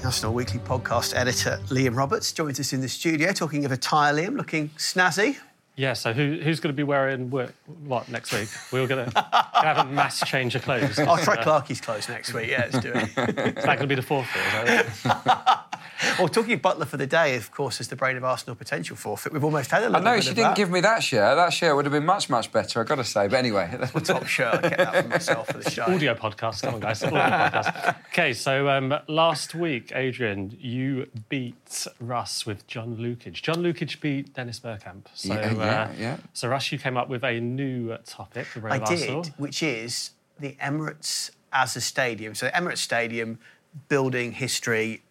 Arsenal 0.03 0.33
Weekly 0.33 0.59
podcast 0.59 1.15
editor 1.15 1.59
Liam 1.67 1.95
Roberts 1.95 2.31
joins 2.31 2.59
us 2.59 2.73
in 2.73 2.81
the 2.81 2.89
studio, 2.89 3.31
talking 3.31 3.65
of 3.65 3.71
a 3.71 3.75
attire. 3.75 4.13
Liam, 4.13 4.35
looking 4.35 4.69
snazzy. 4.69 5.37
Yeah, 5.81 5.93
so 5.93 6.13
who, 6.13 6.37
who's 6.43 6.59
going 6.59 6.71
to 6.71 6.77
be 6.77 6.83
wearing 6.83 7.31
what, 7.31 7.53
what 7.85 8.07
next 8.07 8.31
week? 8.31 8.49
We're 8.71 8.85
going 8.85 9.09
to 9.09 9.27
have 9.53 9.87
a 9.87 9.89
mass 9.89 10.19
change 10.27 10.53
of 10.53 10.61
clothes. 10.61 10.99
I'll 10.99 11.17
try 11.17 11.41
Clarky's 11.41 11.81
clothes 11.81 12.07
next 12.07 12.35
week. 12.35 12.51
Yeah, 12.51 12.69
let's 12.71 12.79
do 12.81 12.91
it. 12.93 13.57
Is 13.57 13.63
that 13.63 13.65
going 13.65 13.79
to 13.79 13.87
be 13.87 13.95
the 13.95 14.03
fourth? 14.03 14.27
well, 16.19 16.27
talking 16.27 16.53
of 16.53 16.61
Butler 16.61 16.85
for 16.85 16.97
the 16.97 17.07
day, 17.07 17.35
of 17.35 17.51
course, 17.51 17.81
is 17.81 17.87
the 17.87 17.95
brain 17.95 18.15
of 18.15 18.23
Arsenal 18.23 18.55
potential 18.55 18.95
forfeit. 18.95 19.33
We've 19.33 19.43
almost 19.43 19.71
had 19.71 19.81
a 19.81 19.89
little 19.89 20.07
I 20.07 20.15
know 20.15 20.21
she 20.21 20.29
didn't 20.29 20.43
that. 20.43 20.55
give 20.55 20.69
me 20.69 20.81
that 20.81 21.01
shirt. 21.01 21.35
That 21.35 21.51
shirt 21.51 21.75
would 21.75 21.85
have 21.85 21.91
been 21.91 22.05
much, 22.05 22.29
much 22.29 22.51
better, 22.51 22.81
I've 22.81 22.87
got 22.87 22.95
to 22.95 23.03
say. 23.03 23.27
But 23.27 23.37
anyway. 23.37 23.75
That's 23.79 23.91
the 23.91 24.01
top 24.01 24.27
shirt. 24.27 24.63
I 24.63 24.69
kept 24.69 24.77
that 24.77 25.03
for 25.03 25.09
myself 25.09 25.47
for 25.47 25.57
the 25.57 25.69
show. 25.69 25.83
Audio 25.83 26.13
podcast. 26.13 26.61
Come 26.61 26.75
on, 26.75 26.79
guys. 26.79 27.03
Audio 27.03 27.17
podcast. 27.17 27.95
Okay, 28.09 28.33
so 28.33 28.69
um, 28.69 28.93
last 29.07 29.55
week, 29.55 29.91
Adrian, 29.95 30.55
you 30.59 31.07
beat 31.29 31.87
Russ 31.99 32.45
with 32.45 32.67
John 32.67 32.97
Lukic. 32.97 33.33
John 33.33 33.57
Lukic 33.57 33.99
beat 33.99 34.33
Dennis 34.33 34.59
Bergkamp. 34.59 35.05
So, 35.13 35.33
yeah, 35.33 35.51
yeah, 35.51 35.53
uh, 35.71 35.91
yeah. 35.97 36.17
So, 36.33 36.47
Russ, 36.47 36.71
you 36.71 36.77
came 36.77 36.97
up 36.97 37.09
with 37.09 37.23
a 37.23 37.39
new 37.39 37.97
topic. 38.05 38.47
The 38.55 38.67
I 38.67 38.79
did, 38.79 39.33
which 39.37 39.63
is 39.63 40.11
the 40.39 40.53
Emirates 40.61 41.31
as 41.51 41.75
a 41.75 41.81
stadium. 41.81 42.35
So, 42.35 42.49
Emirates 42.49 42.77
Stadium, 42.77 43.39
building 43.87 44.33
history, 44.33 45.03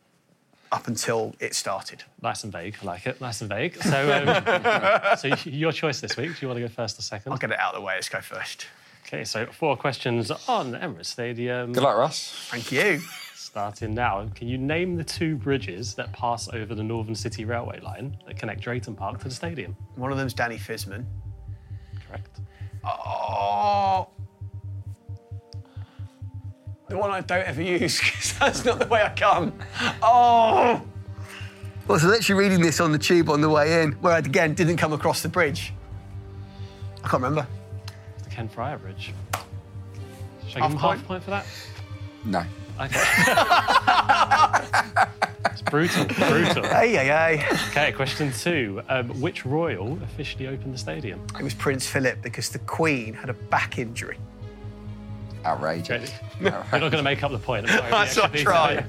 up 0.72 0.86
until 0.86 1.34
it 1.40 1.54
started. 1.54 2.04
Nice 2.22 2.44
and 2.44 2.52
vague. 2.52 2.76
I 2.82 2.84
like 2.84 3.06
it. 3.06 3.20
Nice 3.20 3.40
and 3.40 3.50
vague. 3.50 3.82
So, 3.82 4.12
um, 4.12 5.16
so 5.18 5.28
your 5.48 5.72
choice 5.72 6.00
this 6.00 6.16
week. 6.16 6.30
Do 6.30 6.36
you 6.42 6.48
want 6.48 6.58
to 6.58 6.62
go 6.62 6.68
first 6.68 6.98
or 6.98 7.02
second? 7.02 7.32
I'll 7.32 7.38
get 7.38 7.50
it 7.50 7.58
out 7.58 7.74
of 7.74 7.80
the 7.80 7.84
way. 7.84 7.94
Let's 7.94 8.08
go 8.08 8.20
first. 8.20 8.66
Okay, 9.06 9.24
so 9.24 9.46
four 9.46 9.76
questions 9.76 10.30
on 10.30 10.72
Emirates 10.72 11.06
Stadium. 11.06 11.72
Good 11.72 11.82
luck, 11.82 11.96
Russ. 11.96 12.48
Thank 12.50 12.70
you. 12.70 13.00
Starting 13.50 13.94
now. 13.94 14.28
Can 14.36 14.46
you 14.46 14.56
name 14.56 14.94
the 14.94 15.02
two 15.02 15.34
bridges 15.34 15.94
that 15.96 16.12
pass 16.12 16.48
over 16.52 16.72
the 16.72 16.84
Northern 16.84 17.16
City 17.16 17.44
Railway 17.44 17.80
line 17.80 18.16
that 18.24 18.38
connect 18.38 18.60
Drayton 18.60 18.94
Park 18.94 19.18
to 19.18 19.24
the 19.24 19.34
stadium? 19.34 19.76
One 19.96 20.12
of 20.12 20.18
them's 20.18 20.32
Danny 20.32 20.56
Fiszman. 20.56 21.04
Correct. 22.06 22.38
Oh, 22.84 24.08
the 26.86 26.96
one 26.96 27.10
I 27.10 27.22
don't 27.22 27.44
ever 27.44 27.60
use 27.60 27.98
because 28.04 28.38
that's 28.38 28.64
not 28.64 28.78
the 28.78 28.86
way 28.86 29.02
I 29.02 29.08
come. 29.08 29.52
Oh! 30.00 30.80
I 31.88 31.92
was 31.92 32.04
literally 32.04 32.44
reading 32.44 32.60
this 32.60 32.78
on 32.78 32.92
the 32.92 32.98
tube 32.98 33.28
on 33.28 33.40
the 33.40 33.48
way 33.50 33.82
in, 33.82 33.94
where 33.94 34.14
I 34.14 34.18
again 34.18 34.54
didn't 34.54 34.76
come 34.76 34.92
across 34.92 35.22
the 35.22 35.28
bridge. 35.28 35.72
I 36.98 37.08
can't 37.08 37.14
remember. 37.14 37.48
The 38.22 38.30
Ken 38.30 38.48
Friar 38.48 38.78
Bridge. 38.78 39.12
Should 40.46 40.58
I 40.58 40.60
give 40.60 40.70
him 40.70 40.78
half 40.78 41.02
a 41.02 41.04
point 41.04 41.24
for 41.24 41.30
that? 41.30 41.46
No. 42.24 42.44
Okay. 42.80 42.98
it's 45.50 45.62
brutal, 45.62 46.04
brutal. 46.06 46.62
Hey, 46.64 46.94
hey, 46.94 47.06
hey. 47.06 47.44
Okay, 47.68 47.92
question 47.92 48.32
two. 48.32 48.80
Um, 48.88 49.08
which 49.20 49.44
royal 49.44 50.02
officially 50.02 50.46
opened 50.46 50.72
the 50.72 50.78
stadium? 50.78 51.20
It 51.38 51.42
was 51.42 51.52
Prince 51.52 51.86
Philip 51.86 52.22
because 52.22 52.48
the 52.48 52.60
Queen 52.60 53.12
had 53.12 53.28
a 53.28 53.34
back 53.34 53.78
injury. 53.78 54.16
Outrageous. 55.44 56.10
You're 56.40 56.52
not 56.52 56.80
going 56.80 56.92
to 56.92 57.02
make 57.02 57.22
up 57.22 57.32
the 57.32 57.38
point. 57.38 57.70
I'm 57.70 58.08
sorry, 58.08 58.40
I 58.40 58.42
try. 58.42 58.82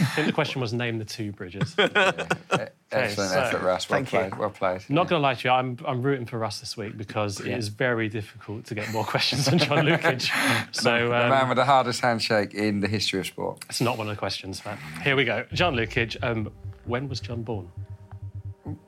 I 0.00 0.04
think 0.14 0.26
the 0.26 0.32
question 0.32 0.60
was 0.60 0.72
name 0.72 0.98
the 0.98 1.04
two 1.04 1.32
bridges. 1.32 1.74
yeah. 1.78 2.68
Excellent 2.90 3.30
so, 3.30 3.40
effort, 3.40 3.62
Russ. 3.62 3.90
Well 3.90 4.02
played. 4.02 4.32
You. 4.32 4.38
Well 4.38 4.50
played. 4.50 4.80
Not 4.88 5.04
yeah. 5.04 5.08
going 5.08 5.08
to 5.08 5.18
lie 5.18 5.34
to 5.34 5.48
you, 5.48 5.52
I'm, 5.52 5.78
I'm 5.86 6.02
rooting 6.02 6.24
for 6.24 6.38
Russ 6.38 6.60
this 6.60 6.74
week 6.76 6.96
because 6.96 7.38
yeah. 7.38 7.52
it 7.52 7.58
is 7.58 7.68
very 7.68 8.08
difficult 8.08 8.64
to 8.66 8.74
get 8.74 8.90
more 8.92 9.04
questions 9.04 9.46
on 9.46 9.58
John 9.58 9.84
Lukic. 9.84 10.30
So, 10.72 10.94
um, 10.94 11.10
the 11.10 11.28
man 11.28 11.48
with 11.48 11.56
the 11.56 11.64
hardest 11.64 12.00
handshake 12.00 12.54
in 12.54 12.80
the 12.80 12.88
history 12.88 13.20
of 13.20 13.26
sport. 13.26 13.64
It's 13.68 13.80
not 13.80 13.98
one 13.98 14.08
of 14.08 14.14
the 14.14 14.18
questions, 14.18 14.60
but 14.64 14.78
here 15.02 15.16
we 15.16 15.24
go. 15.24 15.44
John 15.52 15.74
Lukic, 15.74 16.16
um, 16.22 16.50
when 16.84 17.08
was 17.08 17.20
John 17.20 17.42
born? 17.42 17.70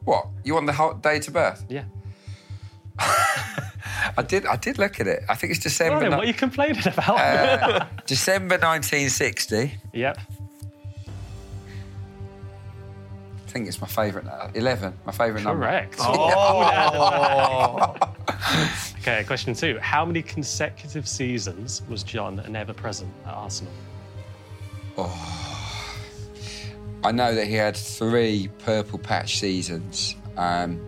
What? 0.04 0.26
You 0.44 0.54
want 0.54 0.66
the 0.66 0.72
whole 0.72 0.94
date 0.94 1.28
of 1.28 1.34
birth? 1.34 1.64
Yeah. 1.68 1.84
I 2.98 4.22
did. 4.26 4.46
I 4.46 4.56
did 4.56 4.78
look 4.78 5.00
at 5.00 5.06
it. 5.06 5.22
I 5.28 5.34
think 5.34 5.52
it's 5.52 5.62
December. 5.62 6.10
what 6.10 6.20
are 6.20 6.26
you 6.26 6.34
complaining 6.34 6.86
about? 6.86 7.18
uh, 7.18 7.86
December 8.06 8.56
1960. 8.56 9.78
Yep. 9.92 10.18
I 13.50 13.52
think 13.52 13.66
it's 13.66 13.80
my 13.80 13.88
favourite. 13.88 14.28
Uh, 14.28 14.48
Eleven, 14.54 14.94
my 15.04 15.10
favourite 15.10 15.42
number. 15.42 15.64
Correct. 15.66 15.96
Oh. 16.02 17.96
Okay, 19.00 19.24
question 19.24 19.54
two. 19.54 19.78
How 19.78 20.04
many 20.04 20.22
consecutive 20.22 21.08
seasons 21.08 21.82
was 21.88 22.02
John 22.02 22.38
an 22.40 22.54
ever 22.54 22.74
present 22.74 23.10
at 23.26 23.32
Arsenal? 23.32 23.72
Oh. 24.98 25.86
I 27.02 27.10
know 27.10 27.34
that 27.34 27.46
he 27.46 27.54
had 27.54 27.76
three 27.76 28.50
purple 28.58 28.98
patch 28.98 29.38
seasons. 29.38 30.16
Um, 30.36 30.80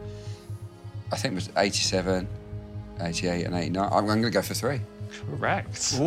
I 1.11 1.16
think 1.16 1.33
it 1.33 1.37
was 1.37 1.51
87, 1.57 2.29
88, 3.01 3.44
and 3.46 3.55
89. 3.55 3.83
I'm, 3.85 3.92
I'm 3.92 4.07
going 4.07 4.22
to 4.22 4.31
go 4.31 4.42
for 4.42 4.55
three. 4.55 4.81
Correct. 5.11 5.98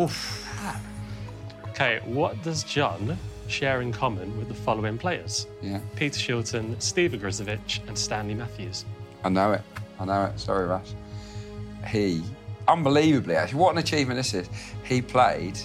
Okay, 1.70 2.00
what 2.04 2.40
does 2.44 2.62
John 2.62 3.18
share 3.48 3.80
in 3.82 3.92
common 3.92 4.36
with 4.38 4.48
the 4.48 4.54
following 4.54 4.98
players? 4.98 5.46
Yeah, 5.62 5.80
Peter 5.96 6.18
Shilton, 6.18 6.80
Steve 6.82 7.12
Grizovic, 7.12 7.80
and 7.88 7.96
Stanley 7.98 8.34
Matthews. 8.34 8.84
I 9.24 9.28
know 9.28 9.52
it. 9.52 9.62
I 9.98 10.04
know 10.04 10.24
it. 10.26 10.38
Sorry, 10.38 10.66
Russ. 10.66 10.94
He, 11.88 12.22
unbelievably, 12.68 13.34
actually, 13.36 13.58
what 13.60 13.72
an 13.72 13.78
achievement 13.78 14.18
this 14.18 14.34
is. 14.34 14.48
He 14.84 15.00
played 15.02 15.58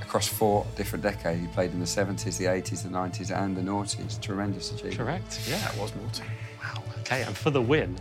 across 0.00 0.28
four 0.28 0.64
different 0.76 1.02
decades. 1.02 1.40
He 1.40 1.46
played 1.48 1.72
in 1.72 1.80
the 1.80 1.86
70s, 1.86 2.36
the 2.38 2.44
80s, 2.44 2.82
the 2.82 2.88
90s, 2.88 3.30
and 3.36 3.56
the 3.56 3.62
noughties. 3.62 4.20
Tremendous 4.20 4.70
achievement. 4.72 4.96
Correct. 4.98 5.40
Yeah. 5.48 5.58
That 5.58 5.76
was 5.76 5.92
naughty. 5.96 6.22
Wow. 6.62 6.82
Okay, 7.00 7.22
and 7.22 7.36
for 7.36 7.50
the 7.50 7.60
win, 7.62 7.96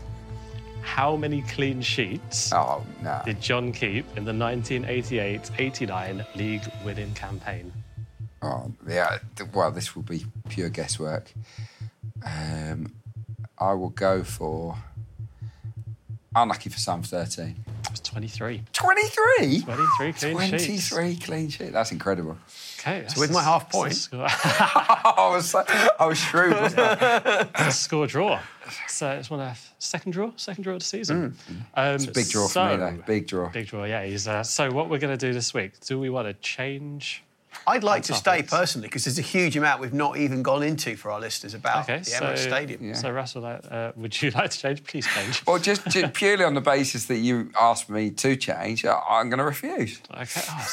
how 0.81 1.15
many 1.15 1.41
clean 1.43 1.81
sheets 1.81 2.51
Oh, 2.53 2.85
no. 3.01 3.21
did 3.25 3.39
John 3.41 3.71
keep 3.71 4.05
in 4.17 4.25
the 4.25 4.31
1988-89 4.33 6.25
league 6.35 6.61
winning 6.85 7.13
campaign? 7.13 7.71
Oh, 8.43 8.71
yeah. 8.87 9.19
Well, 9.53 9.71
this 9.71 9.95
will 9.95 10.03
be 10.03 10.25
pure 10.49 10.69
guesswork. 10.69 11.31
Um, 12.25 12.93
I 13.57 13.73
will 13.73 13.89
go 13.89 14.23
for. 14.23 14.77
Unlucky 16.35 16.69
for 16.71 16.79
some, 16.79 17.03
13. 17.03 17.63
It 17.85 17.91
was 17.91 17.99
23. 17.99 18.63
23? 18.73 19.61
23 19.61 20.13
clean 20.13 20.57
sheets. 20.57 20.89
23 20.89 21.15
clean 21.17 21.49
sheet. 21.49 21.71
That's 21.73 21.91
incredible. 21.91 22.37
Okay. 22.79 23.05
So 23.07 23.21
with 23.21 23.31
my 23.31 23.43
half 23.43 23.69
point, 23.71 24.09
I 24.13 25.29
was 25.31 25.51
so- 25.51 25.63
I 25.99 26.05
was 26.07 26.17
shrewd, 26.17 26.53
wasn't 26.53 26.79
I? 26.81 27.47
It's 27.67 27.67
a 27.67 27.71
score 27.71 28.07
draw. 28.07 28.39
So 28.87 29.11
it's 29.11 29.29
one 29.29 29.41
of 29.41 29.73
second 29.77 30.13
draw, 30.13 30.31
second 30.37 30.63
draw 30.63 30.73
of 30.73 30.79
the 30.79 30.85
season. 30.85 31.35
Um, 31.75 31.95
It's 31.95 32.05
a 32.07 32.11
big 32.11 32.29
draw 32.29 32.47
for 32.47 32.67
me, 32.67 32.77
though. 32.77 33.03
Big 33.05 33.27
draw. 33.27 33.49
Big 33.49 33.67
draw, 33.67 33.83
yeah. 33.83 34.03
He's, 34.03 34.27
uh, 34.27 34.41
so 34.41 34.71
what 34.71 34.89
we're 34.89 34.97
going 34.97 35.15
to 35.15 35.27
do 35.27 35.33
this 35.33 35.53
week? 35.53 35.79
Do 35.81 35.99
we 35.99 36.09
want 36.09 36.27
to 36.27 36.33
change? 36.33 37.23
I'd 37.67 37.83
like 37.83 38.03
to 38.03 38.13
Our 38.13 38.19
stay 38.19 38.43
personally 38.43 38.87
because 38.87 39.05
there's 39.05 39.19
a 39.19 39.21
huge 39.21 39.55
amount 39.57 39.81
we've 39.81 39.93
not 39.93 40.17
even 40.17 40.43
gone 40.43 40.63
into 40.63 40.95
for 40.95 41.11
our 41.11 41.19
listeners 41.19 41.53
about 41.53 41.83
Okay, 41.89 41.99
the 41.99 42.05
so, 42.05 42.21
Emirates 42.25 42.37
Stadium. 42.39 42.95
so 42.95 43.11
Russell, 43.11 43.45
uh, 43.45 43.91
would 43.95 44.21
you 44.21 44.31
like 44.35 44.49
to 44.51 44.57
change? 44.59 44.83
Please 44.83 45.07
change. 45.07 45.43
Well, 45.45 45.59
just, 45.59 45.85
just 45.89 46.13
purely 46.21 46.43
on 46.43 46.53
the 46.53 46.61
basis 46.61 47.05
that 47.05 47.17
you 47.17 47.51
asked 47.59 47.89
me 47.89 48.11
to 48.11 48.35
change, 48.35 48.85
I- 48.85 48.99
I'm 49.09 49.29
going 49.29 49.39
to 49.39 49.45
refuse. 49.45 50.01
Okay. 50.13 50.41
Oh, 50.49 50.67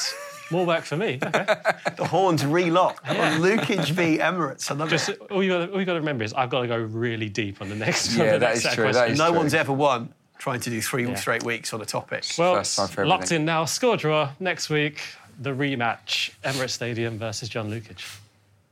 more 0.50 0.66
work 0.66 0.84
for 0.84 0.96
me. 0.96 1.18
Okay. 1.22 1.46
The 1.96 2.06
horns 2.06 2.44
relock 2.44 3.02
on 3.08 3.40
Lukic 3.40 3.88
v 3.90 4.18
Emirates. 4.18 4.70
I 4.70 4.74
love 4.74 4.88
Just 4.88 5.10
it. 5.10 5.20
all 5.30 5.42
you 5.44 5.50
got, 5.50 5.70
got 5.70 5.84
to 5.92 6.00
remember 6.00 6.24
is 6.24 6.32
I've 6.32 6.48
got 6.50 6.62
to 6.62 6.66
go 6.68 6.76
really 6.78 7.28
deep 7.28 7.60
on 7.60 7.68
the 7.68 7.74
next. 7.76 8.12
on 8.18 8.24
Yeah, 8.24 8.32
the 8.32 8.38
that 8.38 8.54
next 8.54 8.64
is 8.66 8.74
true, 8.74 8.84
that 8.86 8.92
questions. 8.92 9.12
is 9.12 9.18
No 9.18 9.28
true. 9.28 9.36
one's 9.38 9.54
ever 9.54 9.72
won 9.72 10.12
trying 10.38 10.60
to 10.60 10.70
do 10.70 10.80
three 10.80 11.06
Yeah. 11.06 11.14
straight 11.14 11.44
weeks 11.44 11.74
on 11.74 11.82
a 11.82 11.84
topic. 11.84 12.24
Well, 12.38 12.54
First 12.56 12.96
locked 12.98 13.30
in 13.30 13.44
now. 13.44 13.66
Score 13.66 13.96
draw 13.98 14.30
next 14.40 14.70
week. 14.70 15.02
The 15.40 15.50
rematch, 15.50 16.32
Emirates 16.44 16.70
Stadium 16.70 17.18
versus 17.18 17.48
John 17.48 17.70
Lukic. 17.70 18.18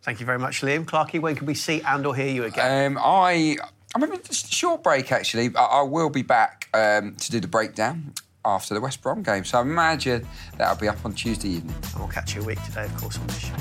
Thank 0.03 0.21
you 0.21 0.27
very 0.27 0.39
much, 0.39 0.61
Liam. 0.61 0.85
Clarky, 0.85 1.21
when 1.21 1.35
can 1.35 1.47
we 1.47 1.55
see 1.55 1.81
and 1.81 2.07
or 2.07 2.15
hear 2.15 2.29
you 2.29 2.45
again? 2.45 2.93
Um, 2.93 3.03
I, 3.03 3.57
I'm 3.95 4.03
having 4.03 4.21
a 4.21 4.35
short 4.35 4.83
break 4.83 5.11
actually. 5.11 5.51
I, 5.57 5.63
I 5.63 5.83
will 5.83 6.11
be 6.11 6.23
back 6.23 6.69
um, 6.75 7.17
to 7.17 7.31
do 7.31 7.41
the 7.41 7.49
breakdown 7.49 8.13
after 8.45 8.75
the 8.75 8.81
West 8.81 9.03
Brom 9.03 9.23
game. 9.23 9.45
So 9.45 9.59
I 9.59 9.63
imagine 9.63 10.27
that'll 10.57 10.77
be 10.81 10.89
up 10.89 11.05
on 11.05 11.15
Tuesday 11.15 11.49
evening. 11.49 11.75
and 11.75 11.99
we'll 11.99 12.09
catch 12.09 12.35
you 12.35 12.43
a 12.43 12.45
week 12.45 12.63
today, 12.65 12.85
of 12.85 12.97
course, 12.97 13.19
on 13.19 13.27
this 13.27 13.39
show. 13.39 13.55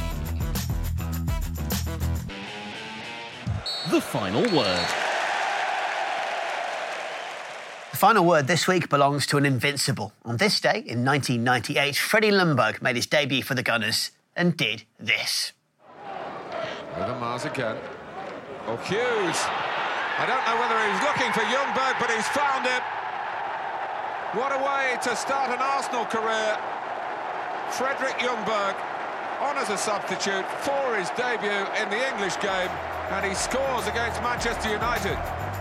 The 3.90 4.02
final 4.02 4.42
word. 4.56 4.88
The 7.92 7.98
final 7.98 8.26
word 8.26 8.48
this 8.48 8.68
week 8.68 8.90
belongs 8.90 9.26
to 9.28 9.38
an 9.38 9.46
invincible. 9.46 10.14
On 10.24 10.38
this 10.38 10.60
day 10.60 10.84
in 10.86 11.06
1998, 11.06 11.96
Freddie 11.96 12.32
Ljungberg 12.32 12.82
made 12.82 12.96
his 12.96 13.08
debut 13.08 13.42
for 13.44 13.56
the 13.56 13.64
Gunners 13.64 14.12
and 14.36 14.56
did 14.56 14.84
this. 15.00 15.54
Overmars 16.96 17.46
again. 17.46 17.78
Oh, 18.68 18.78
Hughes. 18.78 19.40
I 20.20 20.26
don't 20.26 20.44
know 20.46 20.58
whether 20.60 20.78
he 20.82 20.90
was 20.92 21.04
looking 21.06 21.32
for 21.32 21.46
Ljungberg, 21.46 22.00
but 22.00 22.12
he's 22.12 22.28
found 22.30 22.66
him. 22.66 22.82
What 24.34 24.52
a 24.52 24.60
way 24.60 24.98
to 25.04 25.16
start 25.16 25.52
an 25.52 25.60
Arsenal 25.60 26.06
career. 26.06 26.58
Fredrik 27.72 28.18
Ljungberg 28.20 28.76
on 29.40 29.58
as 29.58 29.70
a 29.70 29.78
substitute 29.78 30.46
for 30.66 30.96
his 30.96 31.10
debut 31.12 31.66
in 31.82 31.90
the 31.90 32.02
English 32.12 32.36
game, 32.42 32.70
and 33.10 33.26
he 33.26 33.34
scores 33.34 33.88
against 33.88 34.22
Manchester 34.22 34.72
United. 34.72 35.18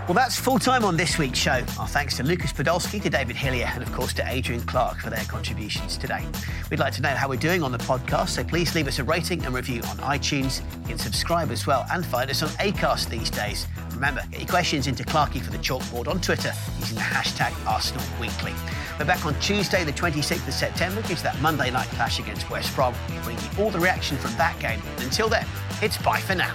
Well, 0.06 0.14
that's 0.14 0.38
full 0.38 0.58
time 0.58 0.84
on 0.84 0.96
this 0.96 1.18
week's 1.18 1.38
show. 1.38 1.64
Our 1.80 1.88
thanks 1.88 2.16
to 2.18 2.22
Lucas 2.22 2.52
Podolski, 2.52 3.02
to 3.02 3.10
David 3.10 3.34
Hillier, 3.34 3.66
and 3.66 3.82
of 3.82 3.92
course 3.92 4.12
to 4.14 4.28
Adrian 4.28 4.62
Clark 4.62 4.98
for 4.98 5.10
their 5.10 5.24
contributions 5.24 5.96
today. 5.96 6.24
We'd 6.70 6.78
like 6.78 6.92
to 6.94 7.02
know 7.02 7.08
how 7.08 7.28
we're 7.28 7.36
doing 7.36 7.62
on 7.62 7.72
the 7.72 7.78
podcast, 7.78 8.30
so 8.30 8.44
please 8.44 8.74
leave 8.74 8.86
us 8.86 9.00
a 9.00 9.04
rating 9.04 9.44
and 9.44 9.54
review 9.54 9.82
on 9.82 9.96
iTunes. 9.98 10.62
You 10.82 10.90
can 10.90 10.98
subscribe 10.98 11.50
as 11.50 11.66
well 11.66 11.84
and 11.90 12.06
find 12.06 12.30
us 12.30 12.42
on 12.42 12.50
Acast 12.50 13.08
these 13.08 13.30
days. 13.30 13.66
Remember, 13.94 14.22
get 14.30 14.40
your 14.40 14.48
questions 14.48 14.86
into 14.86 15.02
Clarky 15.02 15.40
for 15.40 15.50
the 15.50 15.58
chalkboard 15.58 16.06
on 16.06 16.20
Twitter 16.20 16.52
using 16.78 16.96
the 16.96 17.00
hashtag 17.00 17.52
Arsenal 17.66 18.04
Weekly. 18.20 18.54
We're 18.98 19.06
back 19.06 19.26
on 19.26 19.38
Tuesday, 19.40 19.82
the 19.82 19.92
26th 19.92 20.46
of 20.46 20.54
September, 20.54 21.02
gives 21.02 21.22
that 21.22 21.40
Monday 21.40 21.70
night 21.70 21.88
clash 21.88 22.20
against 22.20 22.48
West 22.48 22.74
Brom, 22.76 22.94
bringing 23.24 23.42
you 23.42 23.64
all 23.64 23.70
the 23.70 23.80
reaction 23.80 24.16
from 24.18 24.32
that 24.36 24.58
game. 24.60 24.80
And 24.96 25.04
until 25.04 25.28
then, 25.28 25.46
it's 25.82 25.98
bye 25.98 26.20
for 26.20 26.34
now. 26.34 26.54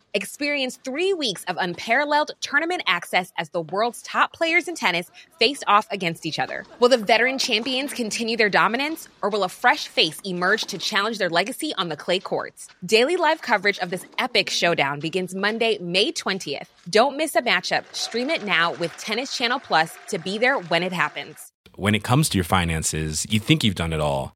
Experience 0.13 0.77
three 0.83 1.13
weeks 1.13 1.45
of 1.45 1.55
unparalleled 1.57 2.31
tournament 2.41 2.83
access 2.85 3.31
as 3.37 3.49
the 3.51 3.61
world's 3.61 4.01
top 4.01 4.33
players 4.33 4.67
in 4.67 4.75
tennis 4.75 5.09
face 5.39 5.63
off 5.67 5.87
against 5.89 6.25
each 6.25 6.37
other. 6.37 6.65
Will 6.81 6.89
the 6.89 6.97
veteran 6.97 7.37
champions 7.37 7.93
continue 7.93 8.35
their 8.35 8.49
dominance, 8.49 9.07
or 9.21 9.29
will 9.29 9.45
a 9.45 9.49
fresh 9.49 9.87
face 9.87 10.19
emerge 10.25 10.65
to 10.65 10.77
challenge 10.77 11.17
their 11.17 11.29
legacy 11.29 11.73
on 11.77 11.87
the 11.87 11.95
clay 11.95 12.19
courts? 12.19 12.67
Daily 12.85 13.15
live 13.15 13.41
coverage 13.41 13.79
of 13.79 13.89
this 13.89 14.05
epic 14.17 14.49
showdown 14.49 14.99
begins 14.99 15.33
Monday, 15.33 15.77
May 15.79 16.11
20th. 16.11 16.67
Don't 16.89 17.15
miss 17.15 17.37
a 17.37 17.41
matchup. 17.41 17.85
Stream 17.95 18.29
it 18.29 18.43
now 18.43 18.73
with 18.73 18.91
Tennis 18.97 19.37
Channel 19.37 19.61
Plus 19.61 19.97
to 20.09 20.19
be 20.19 20.37
there 20.37 20.59
when 20.59 20.83
it 20.83 20.91
happens. 20.91 21.53
When 21.75 21.95
it 21.95 22.03
comes 22.03 22.27
to 22.29 22.37
your 22.37 22.43
finances, 22.43 23.25
you 23.29 23.39
think 23.39 23.63
you've 23.63 23.75
done 23.75 23.93
it 23.93 24.01
all. 24.01 24.35